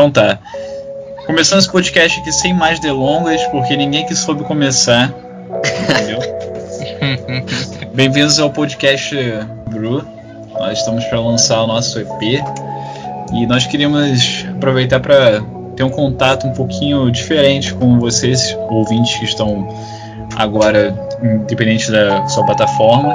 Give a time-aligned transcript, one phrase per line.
[0.00, 0.38] Então tá.
[1.26, 5.12] Começando esse podcast aqui sem mais delongas, porque ninguém que soube começar.
[5.90, 6.18] Entendeu?
[7.92, 9.14] Bem-vindos ao podcast
[9.68, 10.02] Bru.
[10.58, 12.42] Nós estamos para lançar o nosso EP
[13.34, 15.42] e nós queríamos aproveitar para
[15.76, 19.68] ter um contato um pouquinho diferente com vocês, ouvintes que estão
[20.34, 23.12] agora, independente da sua plataforma,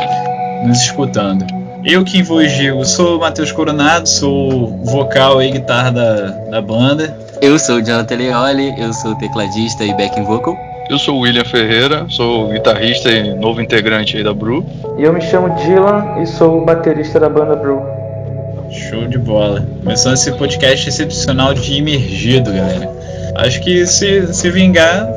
[0.64, 1.48] nos escutando.
[1.86, 7.16] Eu quem vos digo, sou o Matheus Coronado, sou vocal e guitarra da, da banda.
[7.40, 10.58] Eu sou o Jonathan Leoli, eu sou tecladista e backing vocal.
[10.90, 14.66] Eu sou o William Ferreira, sou guitarrista e novo integrante aí da Bru.
[14.98, 17.80] E eu me chamo Dylan e sou o baterista da banda Bru.
[18.72, 19.64] Show de bola.
[19.84, 22.90] Começando esse podcast excepcional de imergido, galera.
[23.36, 25.08] Acho que se, se vingar,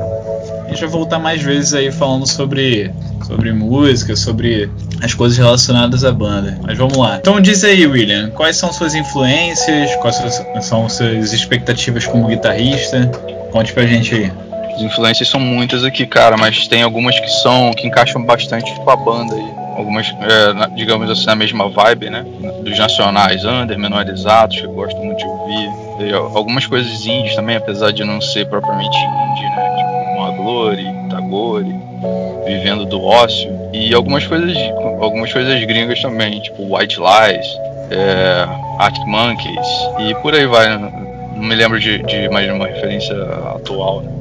[0.65, 2.91] a gente vai voltar mais vezes aí falando sobre,
[3.25, 4.69] sobre música, sobre
[5.01, 6.57] as coisas relacionadas à banda.
[6.61, 7.17] Mas vamos lá.
[7.17, 10.15] Então diz aí, William, quais são suas influências, quais
[10.61, 13.05] são suas expectativas como guitarrista?
[13.51, 14.31] Conte pra gente aí.
[14.75, 18.89] As influências são muitas aqui, cara, mas tem algumas que são que encaixam bastante com
[18.89, 19.59] a banda aí.
[19.75, 22.25] Algumas, é, digamos assim, na mesma vibe, né?
[22.63, 25.69] Dos nacionais, under, menorizados, que eu gosto muito de ouvir.
[25.99, 29.75] E algumas coisas indies também, apesar de não ser propriamente indie, né?
[29.77, 31.75] Tipo uma Glory, Tagore,
[32.45, 33.51] vivendo do ócio.
[33.73, 34.57] E algumas coisas,
[34.99, 37.47] algumas coisas gringas também, tipo White Lies,
[37.91, 38.47] é,
[38.79, 39.67] Arctic Monkeys,
[39.99, 40.77] e por aí vai.
[40.77, 40.91] Né?
[41.35, 43.15] Não me lembro de, de mais uma referência
[43.55, 44.11] atual, né?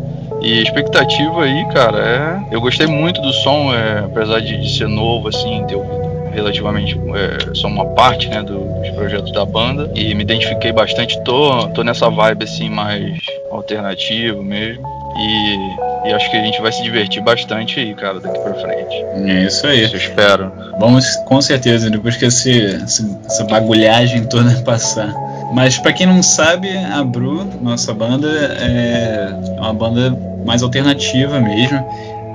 [0.40, 2.54] E expectativa aí, cara, é.
[2.54, 7.54] Eu gostei muito do som, é, apesar de, de, ser novo, assim, ouvido relativamente é,
[7.54, 9.90] só uma parte, né, do, dos projetos da banda.
[9.94, 13.18] E me identifiquei bastante, tô, tô nessa vibe, assim, mais
[13.50, 14.97] alternativo mesmo.
[15.16, 18.94] E, e, acho que a gente vai se divertir bastante aí, cara, daqui pra frente.
[19.30, 19.84] É isso aí.
[19.84, 20.52] Isso eu espero.
[20.78, 22.82] Vamos, com certeza, depois que esse,
[23.26, 25.12] essa bagulhagem toda passar.
[25.52, 31.84] Mas para quem não sabe, a Bru, nossa banda, é uma banda mais alternativa mesmo.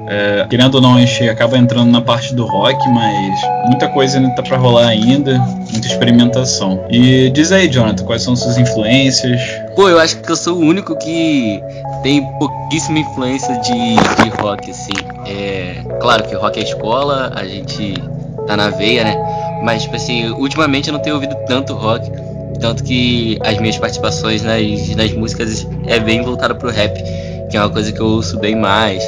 [0.07, 4.17] É, querendo ou não, a gente acaba entrando na parte do rock, mas muita coisa
[4.17, 5.39] ainda tá para rolar ainda,
[5.71, 6.85] muita experimentação.
[6.89, 9.41] E diz aí, Jonathan, quais são suas influências?
[9.75, 11.59] Pô, eu acho que eu sou o único que
[12.03, 14.91] tem pouquíssima influência de, de rock, assim.
[15.25, 17.95] É, claro que rock é escola, a gente
[18.45, 19.61] tá na veia, né?
[19.63, 22.07] Mas, tipo assim, ultimamente eu não tenho ouvido tanto rock.
[22.59, 26.93] Tanto que as minhas participações nas, nas músicas é bem voltado pro rap,
[27.49, 29.03] que é uma coisa que eu ouço bem mais.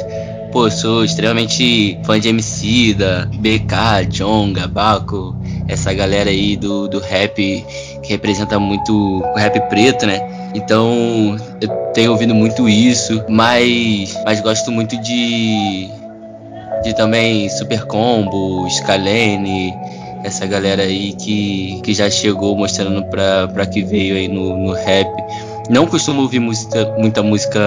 [0.50, 5.36] Pô, sou extremamente fã de MC, da BK, Jonga, Baco,
[5.68, 7.34] essa galera aí do, do rap
[8.02, 10.35] que representa muito o rap preto, né?
[10.56, 15.90] Então eu tenho ouvido muito isso, mas, mas gosto muito de,
[16.82, 19.74] de também Super Combo, Scalene,
[20.24, 24.72] essa galera aí que, que já chegou mostrando pra, pra que veio aí no, no
[24.72, 25.06] rap.
[25.68, 27.60] Não costumo ouvir música, muita música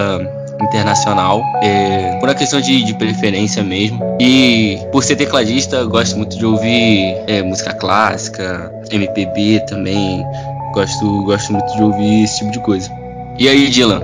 [0.60, 4.00] internacional, é, por uma questão de, de, preferência mesmo.
[4.20, 10.24] E por ser tecladista, gosto muito de ouvir é, música clássica, MPB também.
[10.72, 12.90] Gosto, gosto muito de ouvir esse tipo de coisa.
[13.38, 14.02] E aí, Dylan?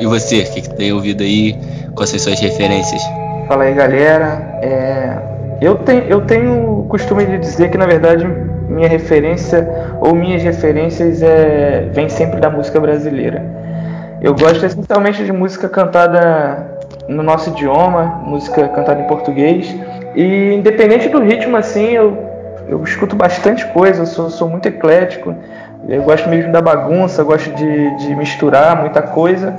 [0.00, 0.40] E você?
[0.40, 1.56] O que, que tem ouvido aí?
[1.94, 3.02] Quais são suas referências?
[3.46, 4.58] Fala aí, galera.
[4.62, 5.18] É,
[5.60, 8.26] eu tenho, eu tenho o costume de dizer que, na verdade,
[8.68, 9.68] minha referência
[10.00, 13.42] ou minhas referências é, vem sempre da música brasileira.
[14.20, 19.74] Eu gosto essencialmente de música cantada no nosso idioma, música cantada em português.
[20.14, 22.16] E independente do ritmo, assim, eu,
[22.68, 25.34] eu escuto bastante coisa, eu sou, sou muito eclético.
[25.86, 29.54] Eu gosto mesmo da bagunça, gosto de, de misturar muita coisa.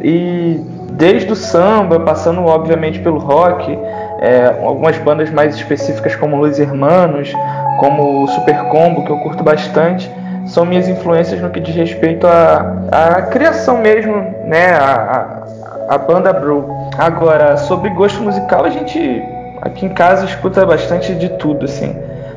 [0.00, 0.60] E
[0.92, 3.78] desde o samba, passando obviamente pelo rock,
[4.20, 7.32] é, algumas bandas mais específicas como Los Hermanos,
[7.78, 10.10] como Super Combo, que eu curto bastante,
[10.46, 14.14] são minhas influências no que diz respeito à, criação mesmo,
[14.44, 15.44] né, a,
[15.88, 16.64] a, a banda Brew.
[16.96, 19.22] Agora, sobre gosto musical, a gente
[19.62, 21.94] aqui em casa escuta bastante de tudo, assim.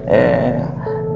[0.07, 0.61] É,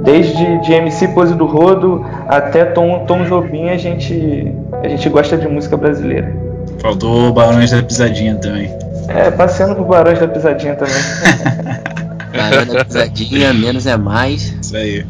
[0.04, 4.52] desde de MC Pose do Rodo até Tom, Tom Jobim, a gente,
[4.84, 6.34] a gente gosta de música brasileira.
[6.80, 8.72] Faltou Barões da Pisadinha também.
[9.08, 10.94] É, passeando por Barões da Pisadinha também.
[12.36, 14.54] Barões da Pisadinha, menos é mais.
[14.62, 15.06] Isso aí.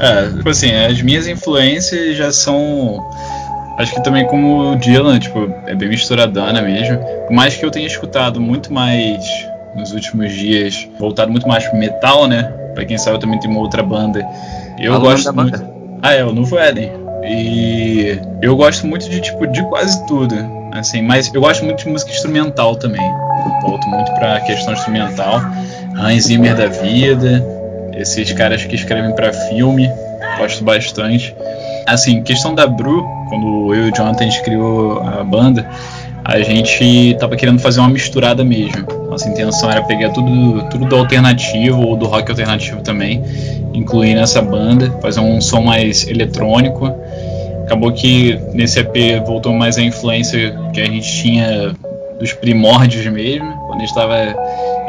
[0.00, 3.04] É, tipo assim, as minhas influências já são.
[3.78, 6.98] Acho que também como o Dylan, tipo, é bem misturadana mesmo.
[7.26, 9.24] Por mais que eu tenha escutado muito mais
[9.74, 12.52] nos últimos dias, voltado muito mais pro metal, né?
[12.78, 14.24] Pra quem sabe, eu também tem uma outra banda.
[14.78, 15.50] Eu Fala gosto muito.
[15.50, 15.70] banda.
[16.00, 16.92] Ah, é, o Novo Éden.
[17.24, 20.36] E eu gosto muito de, tipo, de quase tudo.
[20.70, 23.02] Assim, mas eu gosto muito de música instrumental também.
[23.02, 25.40] Eu volto muito pra questão instrumental.
[25.96, 27.44] Hans Zimmer da vida,
[27.94, 29.90] esses caras que escrevem pra filme,
[30.38, 31.34] gosto bastante.
[31.84, 35.68] assim, questão da Bru, quando eu e o Jonathan a gente criou a banda,
[36.28, 38.86] a gente tava querendo fazer uma misturada mesmo.
[39.08, 43.24] Nossa intenção era pegar tudo, tudo do alternativo ou do rock alternativo também,
[43.72, 46.94] incluir nessa banda, fazer um som mais eletrônico.
[47.64, 51.74] Acabou que nesse EP voltou mais a influência que a gente tinha
[52.20, 54.36] dos primórdios mesmo, quando a gente estava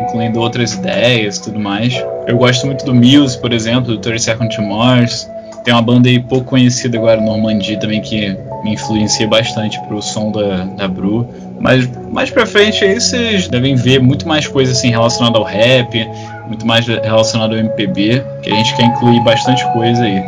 [0.02, 1.94] incluindo outras ideias e tudo mais.
[2.28, 5.26] Eu gosto muito do Muse, por exemplo, do 30 Second to Mars.
[5.64, 10.32] Tem uma banda aí pouco conhecida agora, Normandy, também, que me influencia bastante pro som
[10.32, 11.28] da, da Bru.
[11.60, 16.10] Mas mais pra frente aí vocês devem ver muito mais coisas assim relacionadas ao rap,
[16.48, 20.22] muito mais relacionado ao MPB, que a gente quer incluir bastante coisa aí.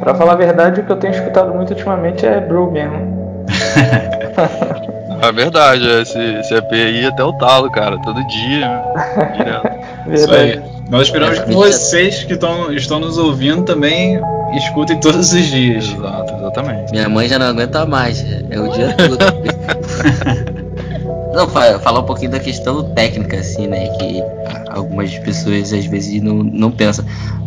[0.00, 3.16] Pra falar a verdade, o que eu tenho escutado muito ultimamente é Bru mesmo.
[5.22, 8.68] É verdade, esse, esse EP aí até o talo, cara, todo dia.
[8.68, 9.62] Né?
[10.12, 10.62] Isso aí.
[10.88, 14.20] Nós esperamos que vocês que tão, estão nos ouvindo também
[14.54, 15.84] escutem todos os dias.
[15.84, 16.92] Exato, exatamente.
[16.92, 19.18] Minha mãe já não aguenta mais, é o dia todo.
[21.34, 23.88] não, falar um pouquinho da questão técnica, assim, né?
[23.98, 24.22] Que
[24.70, 27.04] algumas pessoas às vezes não, não pensam.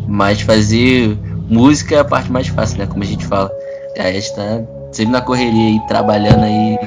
[0.08, 1.18] Mas fazer
[1.50, 2.88] música é a parte mais fácil, né?
[2.88, 3.52] Como a gente fala.
[3.98, 6.78] A gente tá sempre na correria aí, trabalhando aí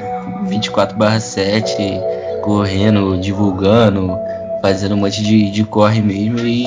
[0.47, 2.01] 24/7,
[2.41, 4.17] correndo, divulgando,
[4.63, 6.65] fazendo um monte de, de corre mesmo e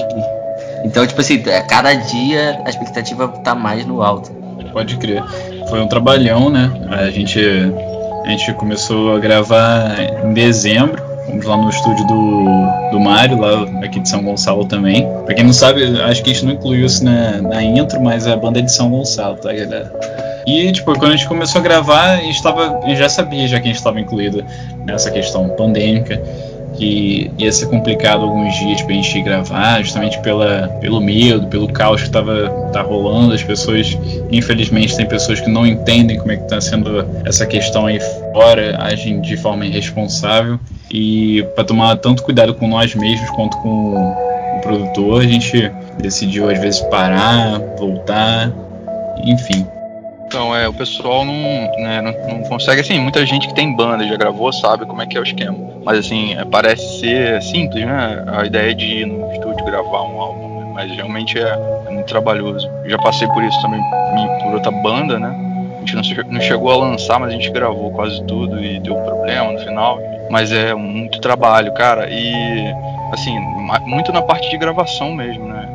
[0.85, 4.31] então tipo assim, é, cada dia a expectativa tá mais no alto.
[4.71, 5.25] Pode crer.
[5.71, 6.71] Foi um trabalhão, né?
[6.91, 7.41] A gente
[8.27, 11.03] a gente começou a gravar em dezembro.
[11.27, 15.09] Fomos lá no estúdio do, do Mário, lá aqui de São Gonçalo também.
[15.25, 18.27] Pra quem não sabe, acho que a gente não incluiu isso na, na intro, mas
[18.29, 19.93] a banda é de São Gonçalo, tá, galera?
[20.47, 23.49] E, tipo, quando a gente começou a gravar, a gente, tava, a gente já sabia
[23.49, 24.45] já que a gente estava incluído
[24.85, 26.23] nessa questão pandêmica,
[26.77, 32.03] que ia ser complicado alguns dias pra gente gravar, justamente pela, pelo medo, pelo caos
[32.03, 33.33] que tava tá rolando.
[33.33, 33.97] As pessoas,
[34.31, 37.99] infelizmente, tem pessoas que não entendem como é que tá sendo essa questão aí
[38.33, 40.59] fora, agem de forma irresponsável.
[40.91, 43.95] E para tomar tanto cuidado com nós mesmos quanto com
[44.59, 48.53] o produtor, a gente decidiu às vezes parar, voltar,
[49.25, 49.67] enfim.
[50.27, 51.35] Então, é, o pessoal não,
[51.79, 55.07] né, não, não, consegue, assim, muita gente que tem banda, já gravou, sabe como é
[55.07, 55.57] que é o esquema.
[55.85, 60.21] Mas, assim, é, parece ser simples, né, a ideia de ir no estúdio gravar um
[60.21, 61.57] álbum, né, mas realmente é,
[61.87, 62.69] é, muito trabalhoso.
[62.83, 63.81] Eu já passei por isso também
[64.43, 65.29] por outra banda, né,
[65.77, 68.97] a gente não, não chegou a lançar, mas a gente gravou quase tudo e deu
[68.97, 70.01] problema no final.
[70.29, 72.75] Mas é muito trabalho, cara, e,
[73.13, 73.39] assim,
[73.87, 75.69] muito na parte de gravação mesmo, né,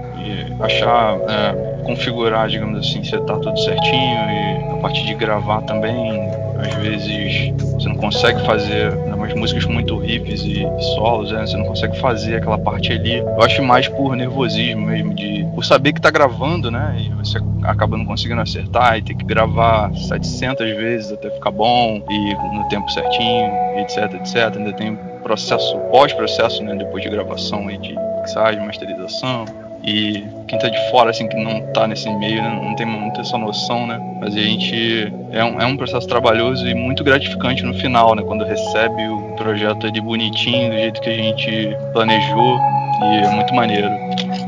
[0.60, 1.18] achar...
[1.30, 6.22] É, configurar, digamos assim, setar tudo certinho e a partir de gravar também,
[6.60, 11.46] às vezes você não consegue fazer né, umas músicas muito riffs e, e solos, né,
[11.46, 13.18] você não consegue fazer aquela parte ali.
[13.18, 17.40] Eu acho mais por nervosismo mesmo, de por saber que tá gravando, né, e você
[17.64, 22.68] acaba não conseguindo acertar e ter que gravar 700 vezes até ficar bom e no
[22.70, 24.58] tempo certinho, etc, etc.
[24.58, 29.46] Ainda tem processo, pós-processo, né, depois de gravação e de mixagem, masterização.
[29.84, 33.20] E quem tá de fora, assim, que não tá nesse meio, né, não tem muito
[33.20, 34.00] essa noção, né?
[34.20, 35.12] Mas a gente.
[35.32, 38.22] É um, é um processo trabalhoso e muito gratificante no final, né?
[38.22, 42.60] Quando recebe o projeto ali bonitinho, do jeito que a gente planejou.
[43.02, 43.88] E é muito maneiro.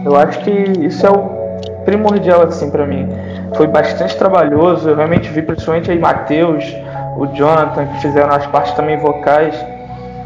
[0.05, 0.51] Eu acho que
[0.85, 1.43] isso é o
[1.85, 3.07] primordial, assim, para mim.
[3.55, 4.89] Foi bastante trabalhoso.
[4.89, 6.63] Eu realmente vi, principalmente aí, Matheus,
[7.17, 9.55] o Jonathan, que fizeram as partes também vocais.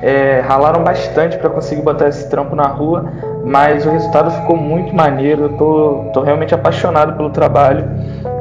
[0.02, 3.12] É, ralaram bastante para conseguir botar esse trampo na rua
[3.48, 5.44] mas o resultado ficou muito maneiro.
[5.44, 7.86] Eu tô, tô realmente apaixonado pelo trabalho.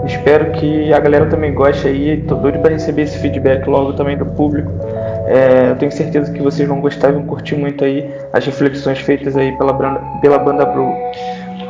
[0.05, 2.23] Espero que a galera também goste aí.
[2.23, 4.71] Tô doido para receber esse feedback logo também do público.
[5.27, 8.99] É, eu tenho certeza que vocês vão gostar e vão curtir muito aí as reflexões
[8.99, 10.93] feitas aí pela, banda, pela banda Bro.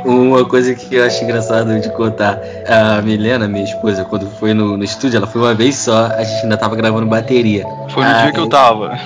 [0.04, 4.76] Uma coisa que eu acho engraçado de contar, a Milena, minha esposa, quando foi no,
[4.76, 7.64] no estúdio, ela foi uma vez só, a gente ainda tava gravando bateria.
[7.88, 8.96] Foi no ah, dia que eu tava.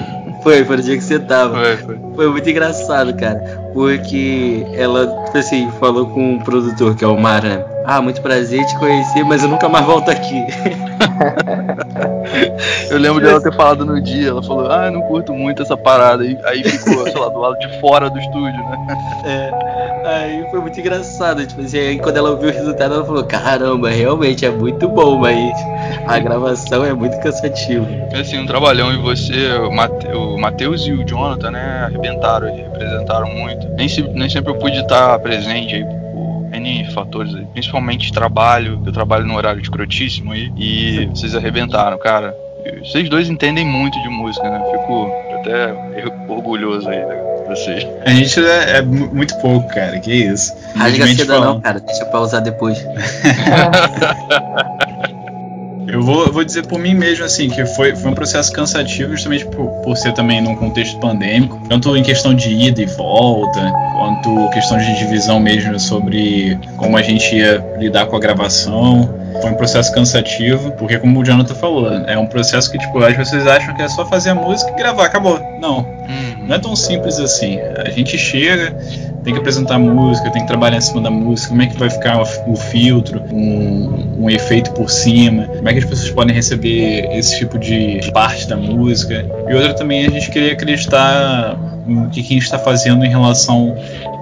[0.42, 1.56] Foi, foi no dia que você tava.
[1.56, 1.98] Foi, foi.
[2.14, 3.38] Foi muito engraçado, cara.
[3.72, 7.64] Porque ela, tipo assim, falou com o produtor, que é o Mar, né?
[7.84, 10.36] Ah, muito prazer te conhecer, mas eu nunca mais volto aqui.
[12.90, 15.76] eu lembro dela ter falado no dia, ela falou, ah, eu não curto muito essa
[15.76, 16.22] parada.
[16.22, 18.78] Aí, aí ficou, sei lá, do lado de fora do estúdio, né?
[19.24, 19.89] É.
[20.04, 23.90] Aí foi muito engraçado, tipo assim, aí quando ela ouviu o resultado, ela falou, caramba,
[23.90, 25.52] realmente é muito bom, mas
[26.06, 27.86] a gravação é muito cansativa.
[28.18, 29.52] Assim, um trabalhão e você,
[30.14, 33.68] o Matheus e o Jonathan, né, arrebentaram e representaram muito.
[33.76, 35.84] Nem, se, nem sempre eu pude estar presente aí
[36.52, 42.34] N fatores, aí, principalmente trabalho, eu trabalho no horário escrotíssimo aí, e vocês arrebentaram, cara.
[42.82, 44.62] Vocês dois entendem muito de música, né?
[44.70, 45.72] Fico até
[46.28, 47.86] orgulhoso aí né, vocês.
[48.04, 49.98] A gente é, é muito pouco, cara.
[49.98, 50.54] Que isso.
[50.74, 51.80] Rasga cedo não, cara.
[51.80, 52.78] Deixa pra usar depois.
[55.88, 59.44] Eu vou, vou dizer por mim mesmo, assim, que foi, foi um processo cansativo, justamente
[59.46, 63.60] por, por ser também num contexto pandêmico, tanto em questão de ida e volta,
[63.98, 69.18] quanto questão de divisão mesmo sobre como a gente ia lidar com a gravação.
[69.40, 73.16] Foi um processo cansativo, porque como o Jonathan falou, é um processo que, tipo, as
[73.16, 75.40] pessoas acham que é só fazer a música e gravar, acabou.
[75.60, 76.46] Não, Uhum.
[76.46, 77.58] não é tão simples assim.
[77.84, 78.76] A gente chega,
[79.24, 81.90] tem que apresentar música, tem que trabalhar em cima da música, como é que vai
[81.90, 87.08] ficar o, filtro, um, um efeito por cima, como é que as pessoas podem receber
[87.12, 89.24] esse tipo de parte da música.
[89.48, 93.08] E outra também, a gente queria acreditar no que, que a gente está fazendo em
[93.08, 93.76] relação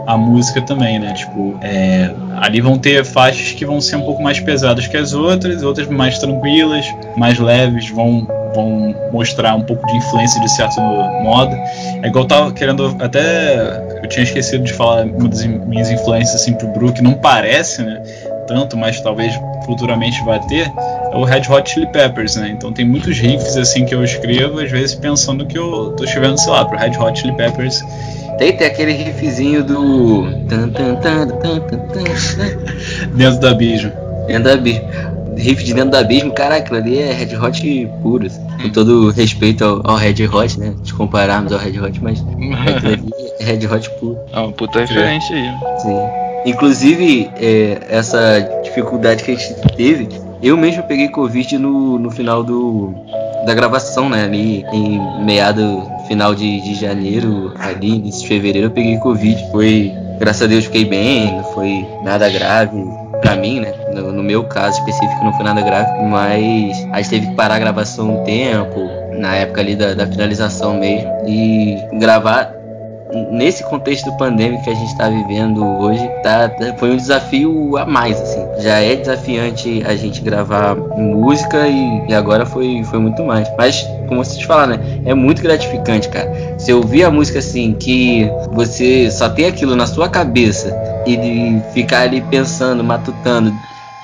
[0.08, 1.12] à música também, né?
[1.12, 2.10] Tipo, é,
[2.40, 5.86] ali vão ter faixas que vão ser um pouco mais pesadas que as outras, outras
[5.86, 11.54] mais tranquilas, mais leves, vão vão mostrar um pouco de influência de certo modo.
[12.02, 13.98] É igual eu tava querendo até.
[14.02, 18.02] Eu tinha esquecido de falar uma das minhas influências assim pro Brook, não parece, né?
[18.46, 20.72] Tanto, mas talvez futuramente vai ter,
[21.12, 22.48] é o Red Hot Chili Peppers, né?
[22.48, 26.38] Então tem muitos riffs assim que eu escrevo, às vezes pensando que eu tô escrevendo,
[26.38, 27.84] sei lá, pro Red Hot Chili Peppers.
[28.38, 30.22] Tem, tem aquele riffzinho do.
[33.14, 33.92] dentro do abismo.
[34.28, 34.82] Dentro do abismo.
[35.36, 38.26] Riff de dentro do abismo, caraca, aquilo ali é Red Hot puro.
[38.26, 38.40] assim.
[38.62, 40.74] Com todo respeito ao, ao Red Hot, né?
[40.82, 44.18] De compararmos ao Red Hot, mas aquilo ali é Red Hot puro.
[44.32, 45.50] É uma puta referência aí.
[45.80, 45.98] Sim.
[46.46, 50.08] Inclusive, é, essa dificuldade que a gente teve,
[50.42, 52.94] eu mesmo peguei Covid no, no final do,
[53.48, 54.24] da gravação, né?
[54.24, 59.50] Ali em meado final de, de janeiro, ali início de fevereiro, eu peguei Covid.
[59.50, 62.78] Foi, graças a Deus, fiquei bem, não foi nada grave
[63.22, 63.72] pra mim, né?
[63.94, 67.56] No, no meu caso específico não foi nada grave, mas a gente teve que parar
[67.56, 68.88] a gravação um tempo,
[69.18, 72.57] na época ali da, da finalização mesmo, e gravar
[73.30, 78.20] nesse contexto pandêmico que a gente está vivendo hoje, tá, foi um desafio a mais,
[78.20, 78.46] assim.
[78.58, 83.48] Já é desafiante a gente gravar música e, e agora foi, foi muito mais.
[83.56, 85.00] Mas, como vocês falaram, né?
[85.04, 86.30] É muito gratificante, cara.
[86.58, 92.02] Você ouvir a música assim, que você só tem aquilo na sua cabeça e ficar
[92.02, 93.54] ali pensando, matutando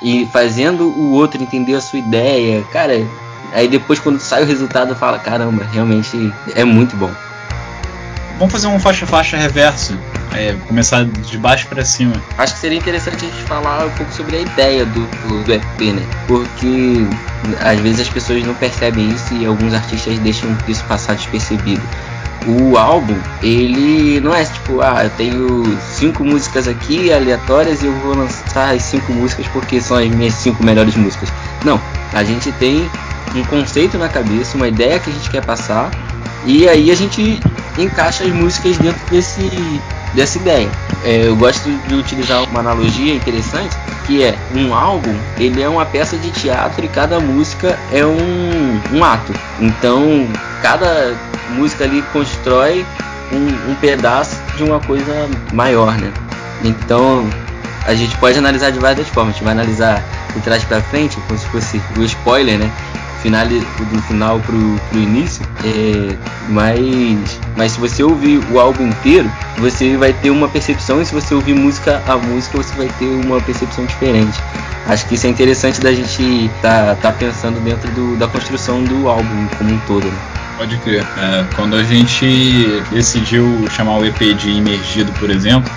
[0.03, 2.95] e fazendo o outro entender a sua ideia, cara.
[3.53, 7.11] Aí depois quando sai o resultado fala, caramba, realmente é muito bom.
[8.39, 9.97] Vamos fazer um faixa-faixa reverso.
[10.33, 12.15] É, começar de baixo para cima.
[12.37, 15.95] Acho que seria interessante a gente falar um pouco sobre a ideia do, do, EP,
[15.95, 16.03] né?
[16.27, 17.07] Porque
[17.61, 21.83] às vezes as pessoas não percebem isso e alguns artistas deixam isso passar despercebido.
[22.47, 27.95] O álbum, ele não é tipo, ah, eu tenho cinco músicas aqui aleatórias e eu
[28.01, 31.29] vou lançar as cinco músicas porque são as minhas cinco melhores músicas.
[31.65, 31.81] Não,
[32.13, 32.91] a gente tem
[33.37, 35.91] um conceito na cabeça, uma ideia que a gente quer passar
[36.45, 37.41] e aí a gente
[37.79, 39.81] encaixa as músicas dentro desse,
[40.15, 40.69] dessa ideia.
[41.05, 43.77] É, eu gosto de utilizar uma analogia interessante,
[44.07, 48.81] que é um álbum, ele é uma peça de teatro e cada música é um,
[48.93, 49.33] um ato.
[49.61, 50.29] Então,
[50.63, 51.15] cada
[51.51, 52.87] música ali constrói
[53.33, 56.13] um, um pedaço de uma coisa maior, né?
[56.63, 57.29] Então,
[57.87, 59.35] a gente pode analisar de várias formas.
[59.35, 60.03] A gente vai analisar
[60.35, 62.71] de trás para frente, como se fosse o spoiler, né?
[63.25, 66.15] Final, do final pro, pro início, é,
[66.51, 71.15] mas, mas se você ouvir o álbum inteiro, você vai ter uma percepção, e se
[71.15, 74.39] você ouvir música a música, você vai ter uma percepção diferente.
[74.87, 79.09] Acho que isso é interessante da gente tá, tá pensando dentro do, da construção do
[79.09, 80.05] álbum como um todo.
[80.05, 80.19] Né?
[80.59, 81.03] Pode crer.
[81.17, 85.73] É, quando a gente decidiu chamar o EP de Imergido, por exemplo,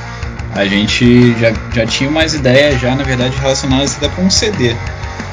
[0.53, 4.75] a gente já, já tinha umas ideias já, na verdade, relacionadas até com um CD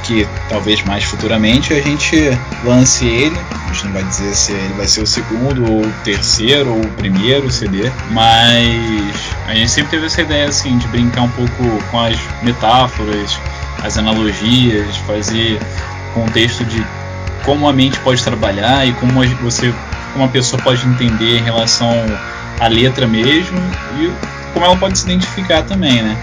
[0.05, 2.17] que talvez mais futuramente a gente
[2.65, 3.37] lance ele.
[3.51, 6.81] A gente não vai dizer se ele vai ser o segundo, ou o terceiro, ou
[6.81, 9.15] o primeiro CD, mas
[9.47, 13.39] a gente sempre teve essa ideia assim de brincar um pouco com as metáforas,
[13.83, 15.59] as analogias, fazer
[16.13, 16.85] contexto de
[17.45, 19.75] como a mente pode trabalhar e como você,
[20.13, 21.91] como pessoa pode entender em relação
[22.61, 23.59] à letra mesmo
[23.99, 24.11] e
[24.53, 26.17] como ela pode se identificar também, né?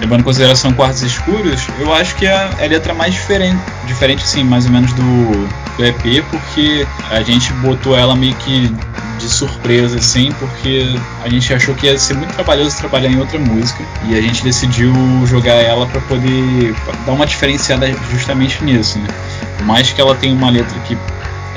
[0.00, 4.44] Levando em consideração quartos escuros, eu acho que é a letra mais diferente, diferente assim,
[4.44, 8.72] mais ou menos do, do EP, porque a gente botou ela meio que
[9.18, 13.38] de surpresa, assim, porque a gente achou que ia ser muito trabalhoso trabalhar em outra
[13.38, 14.92] música e a gente decidiu
[15.26, 16.74] jogar ela para poder
[17.04, 19.08] dar uma diferenciada justamente nisso, né?
[19.56, 20.96] Por mais que ela tenha uma letra que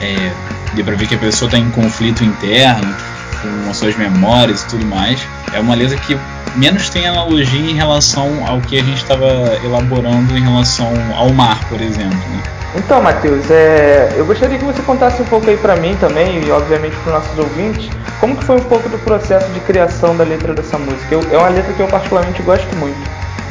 [0.02, 0.32] é,
[0.74, 2.96] dê pra ver que a pessoa está em conflito interno
[3.42, 5.20] com as suas memórias e tudo mais,
[5.54, 6.18] é uma letra que
[6.56, 9.26] menos tem analogia em relação ao que a gente estava
[9.64, 12.18] elaborando em relação ao mar, por exemplo.
[12.18, 12.44] Né?
[12.76, 16.52] Então, Matheus, é, eu gostaria que você contasse um pouco aí para mim também e
[16.52, 20.24] obviamente para os nossos ouvintes, como que foi um pouco do processo de criação da
[20.24, 21.08] letra dessa música.
[21.12, 22.98] Eu, é uma letra que eu particularmente gosto muito.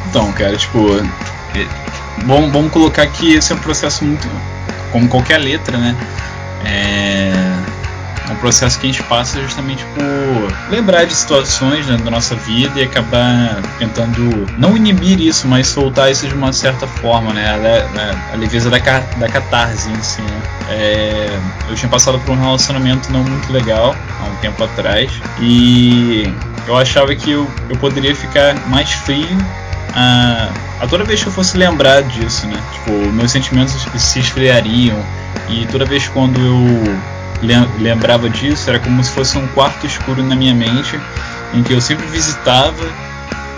[0.09, 0.87] Então, cara, tipo,
[2.25, 4.27] vamos, vamos colocar que esse é um processo muito
[4.91, 5.95] como qualquer letra, né?
[6.65, 7.31] É,
[8.31, 12.33] é um processo que a gente passa justamente por lembrar de situações né, da nossa
[12.35, 17.45] vida e acabar tentando não inibir isso, mas soltar isso de uma certa forma, né?
[17.49, 20.41] A, a, a leveza da, da catarse em si, né?
[20.69, 25.11] É, eu tinha passado por um relacionamento não muito legal há um tempo atrás
[25.41, 26.33] e
[26.65, 29.37] eu achava que eu, eu poderia ficar mais frio
[29.93, 32.57] a, a toda vez que eu fosse lembrar disso, né?
[32.73, 34.97] Tipo, meus sentimentos se esfriariam
[35.49, 37.11] e toda vez quando eu
[37.79, 40.99] lembrava disso, era como se fosse um quarto escuro na minha mente,
[41.53, 42.85] em que eu sempre visitava,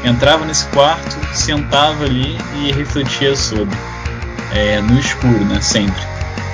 [0.03, 3.77] entrava nesse quarto, sentava ali e refletia sobre,
[4.53, 5.59] é, no escuro, né?
[5.61, 6.01] Sempre.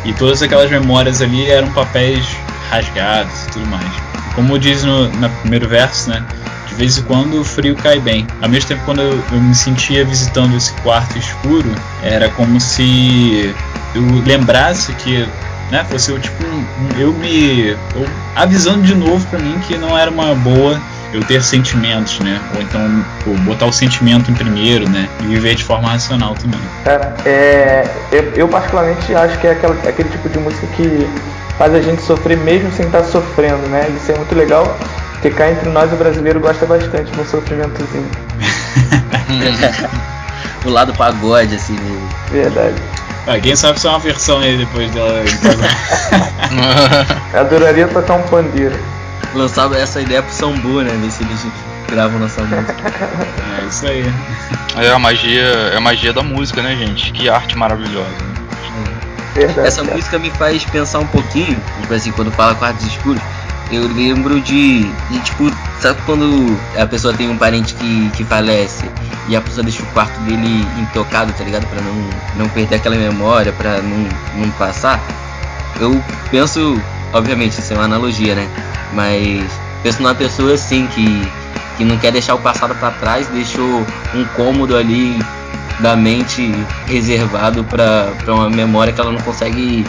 [0.06, 2.26] E todas aquelas memórias ali eram papéis
[2.70, 3.92] rasgados e tudo mais.
[4.36, 6.24] Como diz no, no primeiro verso, né?
[6.68, 8.26] De vez em quando o frio cai bem.
[8.42, 11.70] Ao mesmo tempo, quando eu, eu me sentia visitando esse quarto escuro,
[12.02, 13.54] era como se
[13.94, 15.28] eu lembrasse que
[15.72, 16.66] né, fosse eu, tipo, um,
[17.00, 20.80] eu me eu, avisando de novo para mim que não era uma boa
[21.12, 22.40] eu ter sentimentos, né?
[22.56, 22.82] Ou então
[23.24, 25.10] pô, botar o sentimento em primeiro, né?
[25.22, 26.60] E viver de forma racional também.
[26.84, 31.08] Cara, é, eu, eu particularmente acho que é aquela, aquele tipo de música que
[31.58, 33.88] faz a gente sofrer mesmo sem estar sofrendo, né?
[33.96, 34.78] Isso é muito legal,
[35.14, 38.10] porque cá entre nós o brasileiro gosta bastante de um sofrimentozinho.
[40.66, 42.10] o lado pagode, assim mesmo.
[42.32, 42.76] Verdade.
[43.28, 45.24] Ah, quem sabe só uma versão aí depois dela.
[47.34, 48.78] Eu adoraria tocar um pandeiro.
[49.34, 50.92] Lançava essa ideia pro Sambu, né?
[51.02, 51.46] Ver se eles
[51.90, 52.76] gravam nossa música.
[53.62, 54.04] É isso aí.
[54.78, 57.12] É a magia, é a magia da música, né, gente?
[57.12, 58.10] Que arte maravilhosa.
[59.34, 59.96] Verdade, essa cara.
[59.96, 63.22] música me faz pensar um pouquinho, tipo assim, quando fala quartos escuros,
[63.72, 68.90] eu lembro de, de, tipo, sabe quando a pessoa tem um parente que, que falece
[69.28, 71.68] e a pessoa deixa o quarto dele intocado, tá ligado?
[71.68, 75.00] Pra não, não perder aquela memória, pra não, não passar.
[75.80, 76.82] Eu penso,
[77.14, 78.50] obviamente, isso é uma analogia, né?
[78.94, 79.52] Mas
[79.84, 81.32] penso numa pessoa assim que,
[81.78, 85.20] que não quer deixar o passado para trás, deixou um cômodo ali
[85.80, 86.52] da mente
[86.88, 89.86] reservado para uma memória que ela não consegue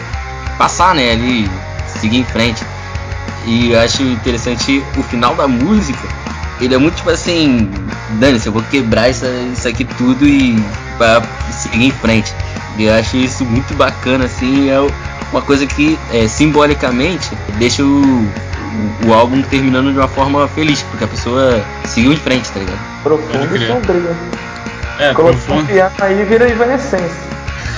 [0.59, 1.13] passar, né?
[1.13, 1.51] Ali,
[1.87, 2.65] seguir em frente.
[3.47, 6.07] E eu acho interessante o final da música.
[6.61, 7.71] Ele é muito tipo assim,
[8.19, 10.63] dane-se, eu vou quebrar isso, isso aqui tudo e
[10.99, 12.35] para seguir em frente.
[12.77, 14.79] E eu acho isso muito bacana, assim, é
[15.33, 18.29] uma coisa que é, simbolicamente deixa o,
[19.07, 22.79] o, álbum terminando de uma forma feliz, porque a pessoa seguiu em frente, tá ligado?
[23.03, 24.17] Profundo e sombrio.
[24.99, 25.67] É, Colocou profundo.
[25.67, 27.30] piano aí vira evanescência.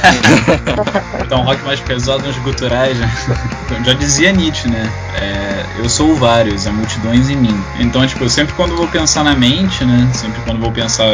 [1.24, 3.10] então, um rock mais pesado nos guturais, né?
[3.84, 4.92] Já dizia Nietzsche, né?
[5.20, 7.64] É, eu sou vários, há multidões em mim.
[7.78, 10.10] Então, tipo, sempre quando vou pensar na mente, né?
[10.14, 11.06] Sempre quando vou pensar,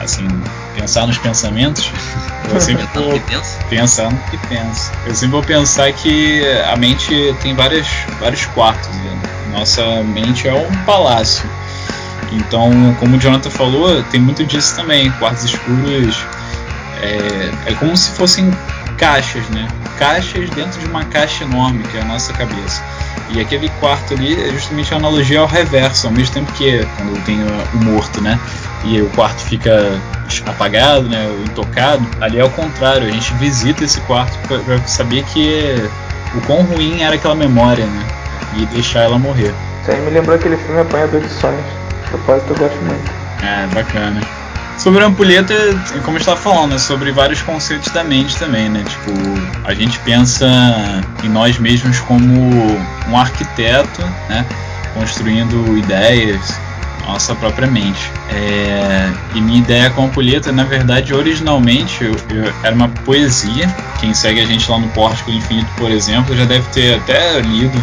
[0.00, 0.26] assim,
[0.74, 1.90] pensar nos pensamentos,
[2.52, 3.20] eu sempre vou
[3.68, 4.90] pensar no que penso.
[5.06, 7.86] Eu sempre vou pensar que a mente tem várias,
[8.20, 8.88] vários quartos.
[8.88, 9.18] Né?
[9.52, 11.48] Nossa mente é um palácio.
[12.32, 15.10] Então, como o Jonathan falou, tem muito disso também.
[15.12, 16.24] Quartos escuros
[17.02, 18.50] é, é como se fossem
[18.96, 19.68] caixas, né?
[19.98, 22.82] Caixas dentro de uma caixa enorme que é a nossa cabeça.
[23.30, 27.24] E aquele quarto ali é justamente a analogia ao reverso, ao mesmo tempo que quando
[27.24, 27.38] tem
[27.74, 28.38] o morto, né?
[28.84, 30.00] E o quarto fica
[30.46, 31.26] apagado, né?
[31.44, 32.06] Intocado.
[32.20, 35.74] Ali é o contrário, a gente visita esse quarto para saber que
[36.34, 38.06] o quão ruim era aquela memória, né?
[38.56, 39.52] E deixar ela morrer.
[39.82, 41.64] Isso aí me lembrou aquele filme Apanhador de Sonhos.
[42.08, 43.10] Propósito, eu gosto muito.
[43.42, 44.43] É, bacana.
[44.78, 45.54] Sobre a ampulheta,
[46.04, 48.84] como eu estava falando, é sobre vários conceitos da mente também, né?
[48.86, 49.12] Tipo,
[49.64, 50.46] a gente pensa
[51.22, 52.34] em nós mesmos como
[53.08, 54.44] um arquiteto, né?
[54.92, 56.58] Construindo ideias,
[57.06, 58.10] nossa própria mente.
[58.30, 63.68] É, e minha ideia com a ampulheta, na verdade, originalmente eu, eu, era uma poesia.
[64.00, 67.80] Quem segue a gente lá no Pórtico Infinito, por exemplo, já deve ter até lido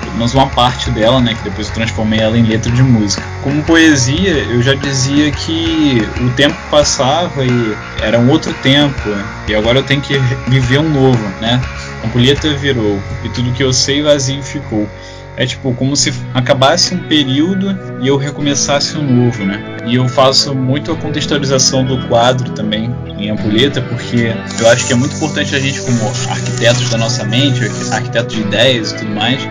[0.00, 3.22] pelo menos uma parte dela, né, que depois eu transformei ela em letra de música.
[3.42, 9.08] Como poesia, eu já dizia que o tempo passava e era um outro tempo,
[9.48, 11.60] e agora eu tenho que viver um novo, né?
[12.02, 14.88] A ampulheta virou e tudo que eu sei vazio ficou.
[15.36, 19.78] É tipo como se acabasse um período e eu recomeçasse um novo, né?
[19.84, 24.92] E eu faço muito a contextualização do quadro também em ampulheta, porque eu acho que
[24.92, 25.98] é muito importante a gente, como
[26.30, 29.42] arquitetos da nossa mente, arquitetos de ideias e tudo mais,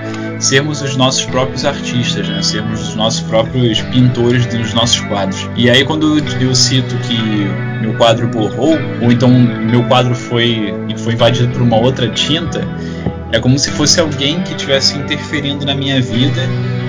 [0.43, 2.41] sermos os nossos próprios artistas, né?
[2.41, 5.49] sermos os nossos próprios pintores dos nossos quadros.
[5.55, 7.17] E aí quando eu cito que
[7.81, 12.67] meu quadro borrou, ou então meu quadro foi, foi invadido por uma outra tinta,
[13.31, 16.41] é como se fosse alguém que estivesse interferindo na minha vida,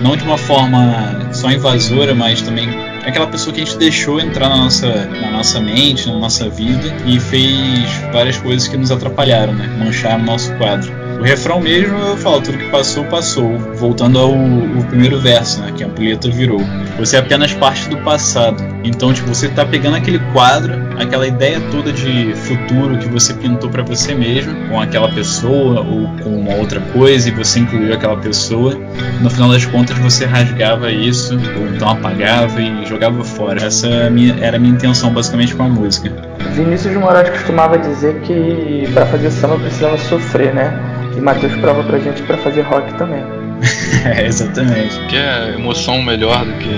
[0.04, 4.20] não de uma forma só invasora, mas também é aquela pessoa que a gente deixou
[4.20, 8.90] entrar na nossa, na nossa mente, na nossa vida e fez várias coisas que nos
[8.90, 9.66] atrapalharam, né?
[9.82, 10.92] Mancharam o nosso quadro.
[11.18, 13.58] O refrão mesmo, eu falo, tudo que passou, passou.
[13.76, 15.72] Voltando ao, ao primeiro verso, né?
[15.74, 16.60] Que a ampulheta virou.
[16.98, 18.62] Você é apenas parte do passado.
[18.84, 23.70] Então, tipo, você tá pegando aquele quadro, aquela ideia toda de futuro que você pintou
[23.70, 28.16] para você mesmo, com aquela pessoa ou com uma outra coisa, e você incluiu aquela
[28.16, 28.78] pessoa.
[29.22, 33.64] No final das contas, você rasgava isso, ou então apagava e jogava fora.
[33.64, 36.12] Essa era a minha, era a minha intenção, basicamente, com a música.
[36.52, 40.72] Vinícius de Moraes costumava dizer que para fazer samba precisava sofrer, né?
[41.16, 43.22] E Matheus prova pra gente para fazer rock também.
[44.04, 44.98] é, exatamente.
[45.08, 46.70] Que é emoção melhor do que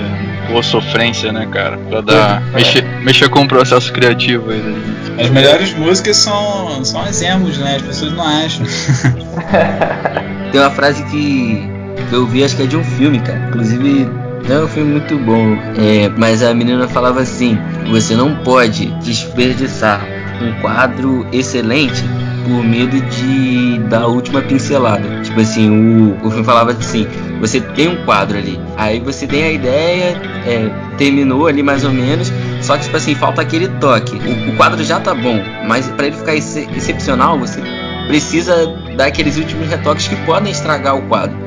[0.47, 1.77] boa sofrência, né, cara?
[1.77, 2.41] Pra dar.
[2.53, 2.55] É.
[2.55, 5.21] Mexer, mexer com o processo criativo aí da gente.
[5.21, 7.77] As melhores músicas são, são as emos, né?
[7.77, 8.65] As pessoas não acham.
[10.51, 11.69] Tem uma frase que,
[12.09, 13.47] que eu vi, acho que é de um filme, cara.
[13.49, 14.09] Inclusive,
[14.47, 15.57] não é um filme muito bom.
[15.77, 17.57] É, mas a menina falava assim:
[17.89, 20.05] você não pode desperdiçar
[20.41, 22.03] um quadro excelente
[22.45, 25.21] por medo de dar a última pincelada.
[25.21, 27.07] Tipo assim, o, o filme falava assim:
[27.39, 31.91] você tem um quadro ali, aí você tem a ideia, é, terminou ali mais ou
[31.91, 34.15] menos, só que tipo assim, falta aquele toque.
[34.15, 37.61] O, o quadro já tá bom, mas para ele ficar ex excepcional, você
[38.07, 41.46] precisa dar aqueles últimos retoques que podem estragar o quadro.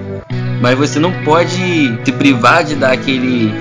[0.61, 3.53] Mas você não pode se privar de dar aquele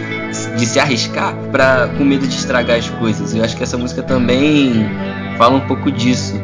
[0.58, 3.34] de se arriscar para com medo de estragar as coisas.
[3.34, 4.86] Eu acho que essa música também
[5.38, 6.40] fala um pouco disso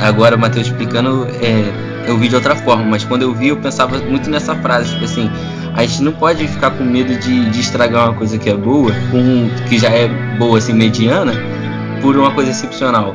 [0.00, 3.56] agora o Matheus explicando, é, eu vi de outra forma, mas quando eu vi eu
[3.56, 5.30] pensava muito nessa frase, tipo assim,
[5.74, 8.92] a gente não pode ficar com medo de, de estragar uma coisa que é boa,
[9.10, 11.32] com, que já é boa assim, mediana,
[12.00, 13.14] por uma coisa excepcional.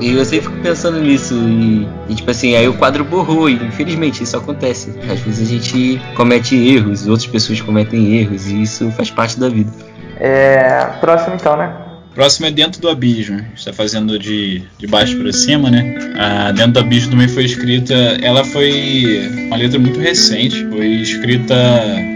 [0.00, 3.54] E eu sempre fico pensando nisso e, e, tipo assim, aí o quadro borrou e
[3.54, 4.94] infelizmente isso acontece.
[5.10, 9.48] Às vezes a gente comete erros, outras pessoas cometem erros e isso faz parte da
[9.48, 9.70] vida.
[10.18, 11.85] É, próximo então, né?
[12.16, 13.44] Próximo é Dentro do Abismo.
[13.54, 15.94] Está fazendo de, de baixo para cima, né?
[16.18, 17.92] Ah, Dentro do Abismo também foi escrita.
[18.22, 20.66] Ela foi uma letra muito recente.
[20.70, 21.54] Foi escrita.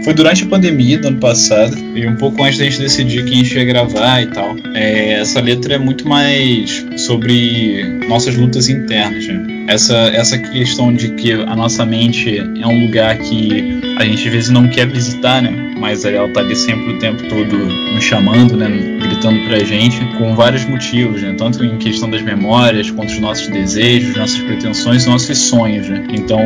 [0.03, 1.77] Foi durante a pandemia do ano passado.
[1.95, 4.55] E um pouco antes da gente decidir quem a gente ia gravar e tal.
[4.73, 9.65] É, essa letra é muito mais sobre nossas lutas internas, né?
[9.67, 14.33] Essa, essa questão de que a nossa mente é um lugar que a gente às
[14.33, 15.75] vezes não quer visitar, né?
[15.77, 18.90] Mas ela tá ali sempre o tempo todo nos chamando, né?
[19.21, 21.35] Gritando pra gente, com vários motivos, né?
[21.37, 26.07] Tanto em questão das memórias, quanto os nossos desejos, nossas pretensões, nossos sonhos, né?
[26.11, 26.39] Então,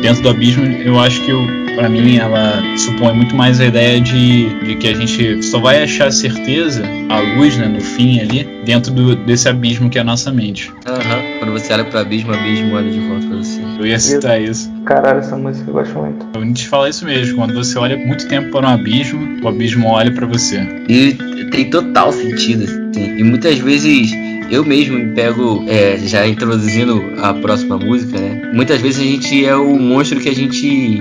[0.00, 1.32] dentro do abismo, eu acho que
[1.74, 5.82] para mim ela supõe muito mais a ideia de, de que a gente só vai
[5.82, 10.04] achar certeza, a luz, né, no fim ali, dentro do, desse abismo que é a
[10.04, 10.72] nossa mente.
[10.86, 11.38] Aham, uhum.
[11.40, 13.60] quando você olha pro abismo, o abismo olha de volta pra você.
[13.80, 14.72] Eu ia citar isso.
[14.84, 16.26] Caralho, essa música eu gosto muito.
[16.38, 19.88] A gente fala isso mesmo, quando você olha muito tempo para um abismo, o abismo
[19.88, 20.60] olha para você.
[20.88, 23.18] E tem total sentido, assim.
[23.18, 24.10] E muitas vezes
[24.50, 28.50] eu mesmo me pego, é, já introduzindo a próxima música, né?
[28.52, 31.00] Muitas vezes a gente é o monstro que a gente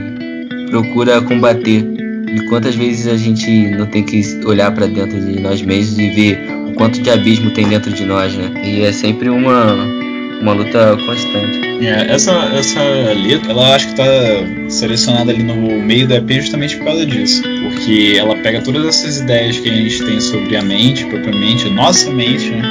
[0.70, 1.84] procura combater.
[2.34, 6.10] E quantas vezes a gente não tem que olhar para dentro de nós mesmos e
[6.12, 8.52] ver o quanto de abismo tem dentro de nós, né?
[8.64, 9.74] E é sempre uma,
[10.42, 11.86] uma luta constante.
[11.86, 12.82] É, essa, essa
[13.14, 14.06] letra, ela acho que tá
[14.72, 17.44] selecionada ali no meio da EP justamente por causa disso.
[17.62, 22.10] Porque ela pega todas essas ideias que a gente tem sobre a mente, propriamente, nossa
[22.10, 22.62] mente, né?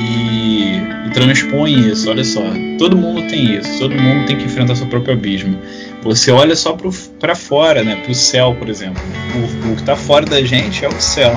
[0.00, 2.42] E, e transpõe isso, olha só.
[2.78, 5.58] Todo mundo tem isso, todo mundo tem que enfrentar seu próprio abismo.
[6.02, 6.76] Você olha só
[7.18, 7.96] para fora, né?
[7.96, 9.02] Para o céu, por exemplo.
[9.34, 11.34] O, o que está fora da gente é o céu.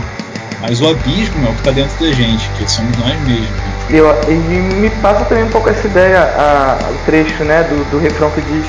[0.62, 3.48] Mas o abismo é o que está dentro da gente, que somos nós mesmos.
[3.90, 8.00] Eu, e me passa também um pouco essa ideia, a, o trecho né, do, do
[8.00, 8.66] refrão que diz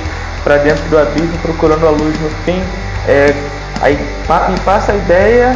[0.49, 2.59] para dentro do abismo procurando a luz no fim.
[3.07, 3.35] É,
[3.83, 3.99] aí
[4.49, 5.55] me passa a ideia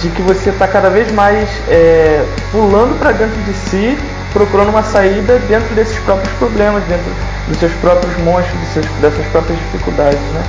[0.00, 3.96] de que você está cada vez mais é, pulando para dentro de si,
[4.32, 7.08] procurando uma saída dentro desses próprios problemas, dentro
[7.46, 10.42] dos seus próprios monstros, seus, das suas próprias dificuldades, né?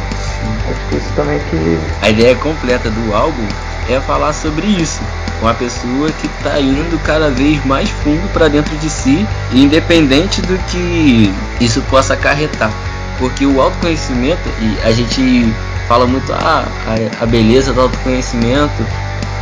[0.71, 1.79] Acho que isso também que.
[2.01, 3.45] A ideia completa do álbum
[3.91, 5.01] é falar sobre isso.
[5.39, 10.58] Uma pessoa que está indo cada vez mais fundo para dentro de si, independente do
[10.69, 12.71] que isso possa acarretar.
[13.17, 15.54] Porque o autoconhecimento, e a gente
[15.88, 18.86] fala muito ah, a, a beleza do autoconhecimento,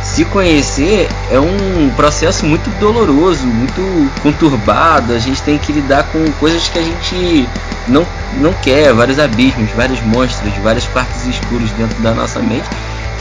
[0.02, 5.12] se conhecer é um processo muito doloroso, muito conturbado.
[5.12, 7.48] A gente tem que lidar com coisas que a gente
[7.88, 8.06] não,
[8.38, 12.68] não quer, vários abismos, vários monstros, várias partes escuras dentro da nossa mente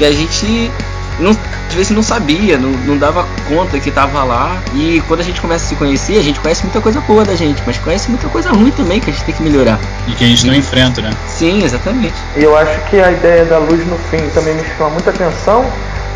[0.01, 0.71] que a gente
[1.19, 4.61] não, às vezes não sabia, não, não dava conta que estava lá.
[4.73, 7.35] E quando a gente começa a se conhecer, a gente conhece muita coisa boa da
[7.35, 9.79] gente, mas conhece muita coisa ruim também que a gente tem que melhorar.
[10.07, 11.11] E que a gente não enfrenta, né?
[11.27, 12.15] Sim, exatamente.
[12.35, 15.65] E eu acho que a ideia da luz no fim também me chama muita atenção,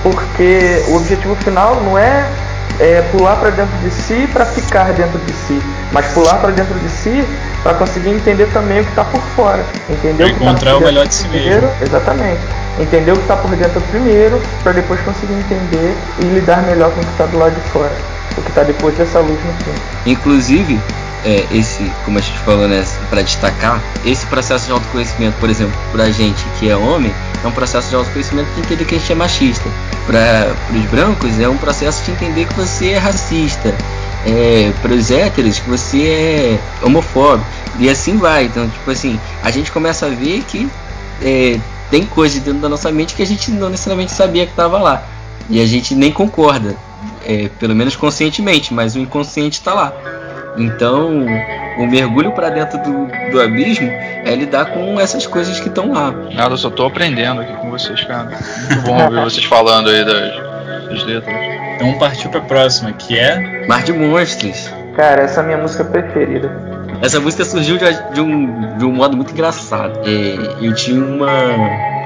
[0.03, 2.29] porque o objetivo final não é,
[2.79, 6.77] é pular para dentro de si para ficar dentro de si, mas pular para dentro
[6.79, 7.25] de si
[7.63, 10.77] para conseguir entender também o que está por fora, entender pra o que encontrar tá
[10.77, 11.83] o melhor de si primeiro, mesmo.
[11.83, 12.41] exatamente,
[12.79, 16.99] entender o que está por dentro primeiro para depois conseguir entender e lidar melhor com
[16.99, 17.93] o que está do lado de fora,
[18.37, 20.11] o que está depois dessa luz no fim.
[20.11, 20.79] Inclusive,
[21.25, 25.73] é, esse, como a gente falou, né, para destacar, esse processo de autoconhecimento, por exemplo,
[25.91, 27.11] pra gente que é homem,
[27.43, 29.69] é um processo de autoconhecimento de entender que a gente é machista.
[30.05, 33.73] Para os brancos, é um processo de entender que você é racista.
[34.27, 37.47] É, para os héteros, que você é homofóbico.
[37.79, 38.45] E assim vai.
[38.45, 40.67] Então, tipo assim, a gente começa a ver que
[41.21, 41.59] é,
[41.91, 45.03] tem coisas dentro da nossa mente que a gente não necessariamente sabia que estava lá.
[45.49, 46.75] E a gente nem concorda,
[47.23, 49.93] é, pelo menos conscientemente, mas o inconsciente está lá.
[50.57, 51.25] Então,
[51.77, 56.11] o mergulho para dentro do, do abismo é lidar com essas coisas que estão lá.
[56.11, 58.29] Nada, eu só tô aprendendo aqui com vocês, cara.
[58.69, 61.35] Muito bom ouvir vocês falando aí das, das letras.
[61.75, 63.67] Então vamos partir pra próxima, que é.
[63.67, 64.71] Mar de Monstros.
[64.95, 66.49] Cara, essa é a minha música preferida.
[67.01, 69.99] Essa música surgiu de, de um, de um modo muito engraçado.
[70.61, 71.55] Eu tinha uma,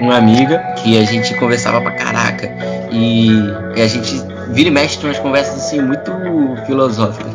[0.02, 2.50] uma amiga que a gente conversava pra caraca.
[2.92, 3.30] E,
[3.76, 6.12] e a gente vira e mexe umas conversas assim muito
[6.66, 7.32] filosóficas.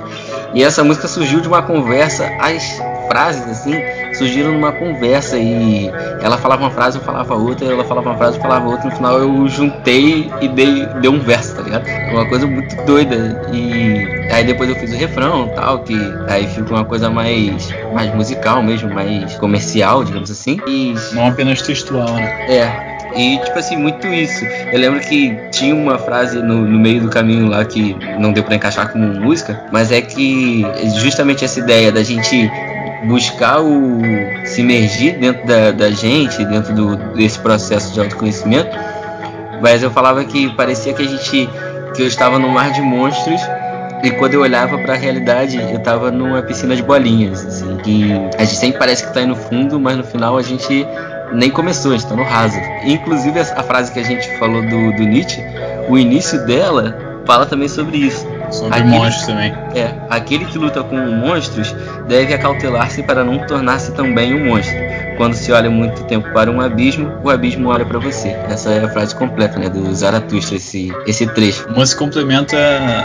[0.55, 3.75] E essa música surgiu de uma conversa, as frases assim
[4.14, 5.90] surgiram numa conversa e
[6.21, 8.97] ela falava uma frase, eu falava outra, ela falava uma frase, eu falava outra, no
[8.97, 11.87] final eu juntei e dei, dei um verso, tá ligado?
[12.12, 13.43] Uma coisa muito doida.
[13.53, 15.97] E aí depois eu fiz o refrão tal, que
[16.29, 20.59] aí fica uma coisa mais, mais musical mesmo, mais comercial, digamos assim.
[20.67, 22.47] E Não apenas textual, né?
[22.49, 22.94] é.
[23.16, 24.44] E, tipo assim, muito isso.
[24.72, 28.42] Eu lembro que tinha uma frase no, no meio do caminho lá que não deu
[28.42, 30.64] pra encaixar como música, mas é que
[30.96, 32.50] justamente essa ideia da gente
[33.07, 34.00] buscar o
[34.44, 38.77] se imergir dentro da, da gente, dentro do, desse processo de autoconhecimento,
[39.61, 41.48] mas eu falava que parecia que a gente
[41.94, 43.40] que eu estava num mar de monstros
[44.03, 48.12] e quando eu olhava para a realidade eu estava numa piscina de bolinhas, assim, que
[48.37, 50.87] a gente sempre parece que está aí no fundo, mas no final a gente
[51.33, 52.59] nem começou, a gente tá no raso.
[52.85, 55.43] Inclusive a frase que a gente falou do, do Nietzsche,
[55.89, 58.27] o início dela fala também sobre isso.
[58.51, 59.53] Sobre Aquele- monstros também.
[59.75, 61.75] É, aquele que luta com monstros
[62.07, 64.77] deve acautelar-se para não tornar-se também um monstro.
[65.17, 68.29] Quando se olha muito tempo para um abismo, o abismo olha para você.
[68.49, 71.67] Essa é a frase completa, né, do Zaratustra, esse, esse trecho.
[71.69, 72.57] Uma se complementa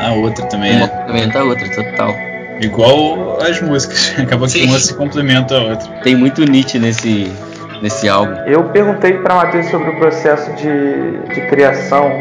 [0.05, 0.87] a outra também, Uma né?
[0.87, 2.13] complementa a outra, total.
[2.61, 4.13] Igual as músicas.
[4.19, 4.65] Acaba que Sim.
[4.67, 5.87] uma se complementa a outra.
[6.03, 7.31] Tem muito Nietzsche nesse,
[7.81, 8.35] nesse álbum.
[8.45, 12.11] Eu perguntei para Matheus sobre o processo de, de criação